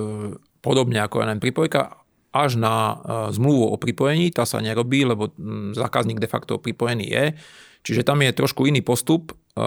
podobne 0.61 0.99
ako 1.05 1.21
len 1.21 1.37
pripojka 1.37 2.01
až 2.33 2.57
na 2.57 2.73
e, 2.73 2.95
zmluvu 3.37 3.69
o 3.69 3.75
pripojení, 3.77 4.33
tá 4.33 4.47
sa 4.47 4.57
nerobí, 4.57 5.05
lebo 5.05 5.29
m, 5.37 5.77
zákazník 5.77 6.17
de 6.17 6.29
facto 6.31 6.57
pripojený 6.57 7.05
je. 7.05 7.25
Čiže 7.81 8.05
tam 8.05 8.21
je 8.25 8.33
trošku 8.33 8.65
iný 8.65 8.81
postup. 8.81 9.37
E, 9.53 9.61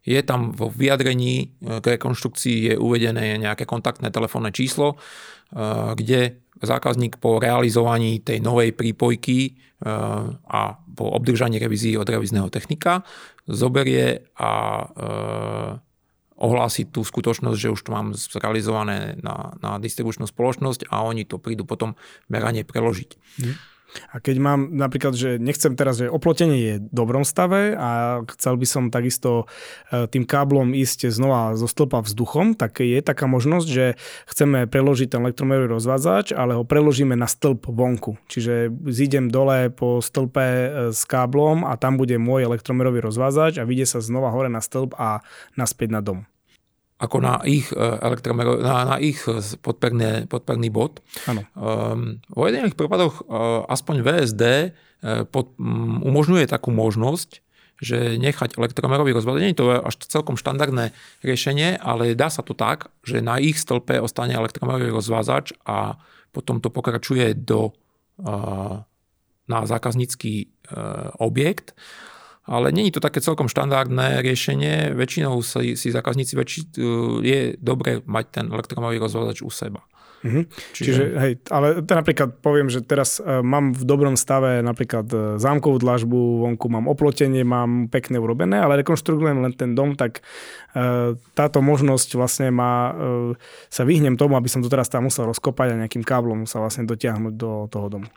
je 0.00 0.20
tam 0.24 0.52
vo 0.52 0.72
vyjadrení 0.72 1.36
e, 1.40 1.46
k 1.80 1.86
rekonštrukcii 1.96 2.72
je 2.72 2.74
uvedené 2.76 3.36
nejaké 3.40 3.64
kontaktné 3.64 4.12
telefónne 4.12 4.52
číslo, 4.52 4.96
e, 4.96 4.96
kde 5.96 6.44
zákazník 6.60 7.16
po 7.16 7.40
realizovaní 7.40 8.20
tej 8.20 8.44
novej 8.44 8.76
prípojky 8.76 9.38
e, 9.48 9.50
a 10.44 10.60
po 10.76 11.04
obdržaní 11.16 11.56
revízií 11.56 11.96
od 11.96 12.08
revízneho 12.08 12.52
technika 12.52 13.00
zoberie 13.48 14.28
a 14.36 14.84
ohlásiť 16.40 16.90
tú 16.90 17.04
skutočnosť, 17.04 17.58
že 17.60 17.72
už 17.72 17.80
to 17.84 17.90
mám 17.92 18.16
zrealizované 18.16 19.20
na, 19.20 19.52
na 19.60 19.76
distribučnú 19.76 20.24
spoločnosť 20.24 20.88
a 20.88 21.04
oni 21.04 21.28
to 21.28 21.36
prídu 21.36 21.68
potom 21.68 21.94
meranie 22.32 22.64
preložiť. 22.64 23.10
Hm. 23.44 23.54
A 24.14 24.22
keď 24.22 24.36
mám 24.38 24.70
napríklad, 24.70 25.14
že 25.18 25.36
nechcem 25.38 25.74
teraz, 25.74 25.98
že 25.98 26.10
oplotenie 26.10 26.58
je 26.58 26.74
v 26.78 26.90
dobrom 26.94 27.26
stave 27.26 27.74
a 27.74 28.22
chcel 28.38 28.54
by 28.54 28.66
som 28.66 28.84
takisto 28.94 29.50
e, 29.90 30.06
tým 30.06 30.24
káblom 30.26 30.72
ísť 30.74 31.10
znova 31.10 31.58
zo 31.58 31.66
stĺpa 31.66 32.02
vzduchom, 32.06 32.54
tak 32.54 32.82
je 32.82 33.02
taká 33.02 33.26
možnosť, 33.26 33.66
že 33.66 33.84
chceme 34.30 34.70
preložiť 34.70 35.10
ten 35.10 35.20
elektromerový 35.22 35.74
rozvádzač, 35.74 36.32
ale 36.34 36.54
ho 36.54 36.62
preložíme 36.62 37.18
na 37.18 37.26
stĺp 37.26 37.66
vonku. 37.66 38.14
Čiže 38.30 38.70
zídem 38.90 39.26
dole 39.30 39.74
po 39.74 39.98
stĺpe 39.98 40.46
e, 40.46 40.68
s 40.94 41.02
káblom 41.06 41.66
a 41.66 41.74
tam 41.74 41.98
bude 41.98 42.14
môj 42.14 42.46
elektromerový 42.46 43.02
rozvádzač 43.02 43.58
a 43.58 43.66
vyjde 43.66 43.86
sa 43.90 43.98
znova 43.98 44.30
hore 44.30 44.46
na 44.46 44.62
stĺp 44.62 44.94
a 44.94 45.22
naspäť 45.58 45.90
na 45.90 46.02
dom 46.02 46.29
ako 47.00 47.16
na 47.24 47.40
ich, 47.48 47.72
e, 47.72 47.80
elektromero, 47.80 48.60
na, 48.60 48.84
na 48.84 48.96
ich 49.00 49.24
podperný, 49.64 50.28
podperný 50.28 50.68
bod. 50.68 51.00
Ano. 51.24 51.48
Um, 51.56 52.20
vo 52.28 52.44
jedných 52.44 52.76
prípadoch 52.76 53.24
uh, 53.24 53.64
aspoň 53.72 54.04
VSD 54.04 54.44
uh, 54.44 55.24
pod, 55.24 55.56
um, 55.56 56.04
umožňuje 56.04 56.44
takú 56.44 56.68
možnosť, 56.68 57.40
že 57.80 58.20
nechať 58.20 58.60
elektromerový 58.60 59.16
rozvod. 59.16 59.40
Nie 59.40 59.56
je 59.56 59.64
to 59.64 59.80
až 59.80 59.96
celkom 60.12 60.36
štandardné 60.36 60.92
riešenie, 61.24 61.80
ale 61.80 62.12
dá 62.12 62.28
sa 62.28 62.44
to 62.44 62.52
tak, 62.52 62.92
že 63.00 63.24
na 63.24 63.40
ich 63.40 63.56
stĺpe 63.56 63.96
ostane 63.96 64.36
elektromerový 64.36 64.92
rozvázač 64.92 65.56
a 65.64 65.96
potom 66.36 66.60
to 66.60 66.68
pokračuje 66.68 67.32
do, 67.32 67.72
uh, 68.20 68.84
na 69.48 69.58
zákaznícky 69.64 70.52
objekt 71.18 71.74
ale 72.50 72.74
není 72.74 72.90
to 72.90 72.98
také 72.98 73.22
celkom 73.22 73.46
štandardné 73.46 74.26
riešenie. 74.26 74.90
Väčšinou 74.98 75.38
si, 75.46 75.78
si 75.78 75.94
zákazníci 75.94 76.34
väčši, 76.34 76.60
je 77.22 77.40
dobre 77.62 78.02
mať 78.02 78.24
ten 78.34 78.44
elektromový 78.50 78.98
rozhľadač 78.98 79.46
u 79.46 79.50
seba. 79.54 79.86
Mm-hmm. 80.20 80.44
Čiže... 80.76 80.84
Čiže, 80.84 81.04
hej, 81.16 81.32
ale 81.48 81.80
to 81.80 81.92
napríklad 81.96 82.44
poviem, 82.44 82.68
že 82.68 82.84
teraz 82.84 83.24
uh, 83.24 83.40
mám 83.40 83.72
v 83.72 83.88
dobrom 83.88 84.20
stave 84.20 84.60
napríklad 84.60 85.08
uh, 85.08 85.20
zámkovú 85.40 85.80
dlažbu, 85.80 86.44
vonku 86.44 86.68
mám 86.68 86.92
oplotenie, 86.92 87.40
mám 87.40 87.88
pekne 87.88 88.20
urobené, 88.20 88.60
ale 88.60 88.84
rekonštruujem 88.84 89.40
len 89.40 89.56
ten 89.56 89.72
dom, 89.72 89.96
tak 89.96 90.20
uh, 90.20 91.16
táto 91.32 91.64
možnosť 91.64 92.20
vlastne 92.20 92.52
má, 92.52 92.92
uh, 92.92 93.32
sa 93.72 93.88
vyhnem 93.88 94.20
tomu, 94.20 94.36
aby 94.36 94.52
som 94.52 94.60
to 94.60 94.68
teraz 94.68 94.92
tam 94.92 95.08
musel 95.08 95.24
rozkopať 95.24 95.72
a 95.72 95.80
nejakým 95.88 96.04
káblom 96.04 96.44
sa 96.44 96.60
vlastne 96.60 96.84
dotiahnuť 96.84 97.34
do 97.40 97.64
toho 97.72 97.88
domu. 97.88 98.08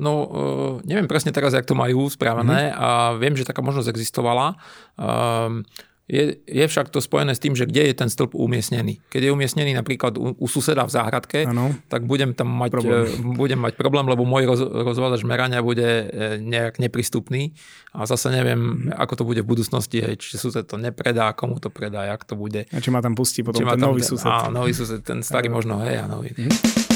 No, 0.00 0.12
uh, 0.26 0.74
neviem 0.84 1.06
presne 1.10 1.34
teraz, 1.34 1.52
jak 1.52 1.68
to 1.68 1.76
majú 1.76 2.08
správané 2.08 2.72
mm-hmm. 2.72 2.80
a 2.80 2.88
viem, 3.20 3.34
že 3.36 3.48
taká 3.48 3.60
možnosť 3.60 3.92
existovala. 3.92 4.56
Um, 4.96 5.64
je, 6.10 6.42
je 6.42 6.64
však 6.66 6.90
to 6.90 6.98
spojené 6.98 7.38
s 7.38 7.38
tým, 7.38 7.54
že 7.54 7.70
kde 7.70 7.86
je 7.86 7.94
ten 7.94 8.10
stĺp 8.10 8.34
umiestnený. 8.34 8.98
Keď 9.14 9.30
je 9.30 9.30
umiestnený 9.30 9.78
napríklad 9.78 10.18
u, 10.18 10.34
u 10.34 10.46
suseda 10.50 10.82
v 10.82 10.90
záhradke, 10.90 11.46
ano. 11.46 11.70
tak 11.86 12.02
budem 12.02 12.34
tam 12.34 12.50
mať 12.50 12.70
problém. 12.74 13.06
E, 13.06 13.38
budem 13.38 13.60
mať 13.62 13.78
problém, 13.78 14.10
lebo 14.10 14.26
môj 14.26 14.42
roz, 14.50 14.60
rozvádač 14.66 15.22
merania 15.22 15.62
bude 15.62 15.86
e, 15.86 16.04
nejak 16.42 16.82
neprístupný 16.82 17.54
a 17.94 18.10
zase 18.10 18.34
neviem, 18.34 18.90
mm. 18.90 18.98
ako 18.98 19.22
to 19.22 19.24
bude 19.24 19.40
v 19.46 19.48
budúcnosti, 19.54 20.02
hej, 20.02 20.18
či 20.18 20.34
sused 20.34 20.66
to 20.66 20.74
nepredá, 20.82 21.30
komu 21.30 21.62
to 21.62 21.70
predá, 21.70 22.10
jak 22.10 22.26
to 22.26 22.34
bude. 22.34 22.66
A 22.74 22.78
či 22.82 22.90
ma 22.90 22.98
tam 22.98 23.14
pustí 23.14 23.46
potom 23.46 23.62
ten 23.62 23.78
tam, 23.78 23.94
nový 23.94 24.02
sused. 24.02 24.26
Á, 24.26 24.50
nový 24.50 24.74
sused, 24.74 25.06
ten 25.06 25.22
starý 25.22 25.46
možno, 25.46 25.78
hej, 25.86 26.02
a 26.02 26.10
nový. 26.10 26.34
Mm. 26.34 26.89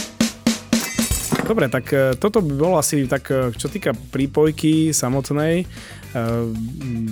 Dobre, 1.45 1.69
tak 1.69 1.93
e, 1.93 2.17
toto 2.17 2.41
by 2.41 2.53
bolo 2.57 2.77
asi 2.81 3.05
tak, 3.05 3.29
e, 3.29 3.53
čo 3.53 3.69
týka 3.69 3.93
prípojky 3.93 4.97
samotnej, 4.97 5.63
e, 5.63 5.67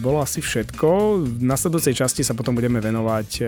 bolo 0.00 0.24
asi 0.24 0.40
všetko. 0.40 0.88
V 1.20 1.44
nasledujúcej 1.44 1.92
časti 1.92 2.24
sa 2.24 2.32
potom 2.32 2.56
budeme 2.56 2.80
venovať 2.80 3.44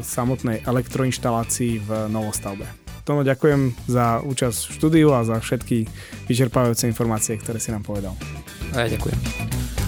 samotnej 0.00 0.64
elektroinštalácii 0.64 1.84
v 1.84 1.88
novostavbe. 2.08 2.64
Tono, 3.04 3.26
ďakujem 3.26 3.76
za 3.90 4.22
účasť 4.24 4.58
v 4.70 4.74
štúdiu 4.78 5.08
a 5.12 5.26
za 5.26 5.36
všetky 5.36 5.84
vyčerpávajúce 6.30 6.88
informácie, 6.88 7.36
ktoré 7.36 7.60
si 7.60 7.74
nám 7.74 7.84
povedal. 7.84 8.16
A 8.72 8.86
ja 8.86 8.88
ďakujem. 8.88 9.81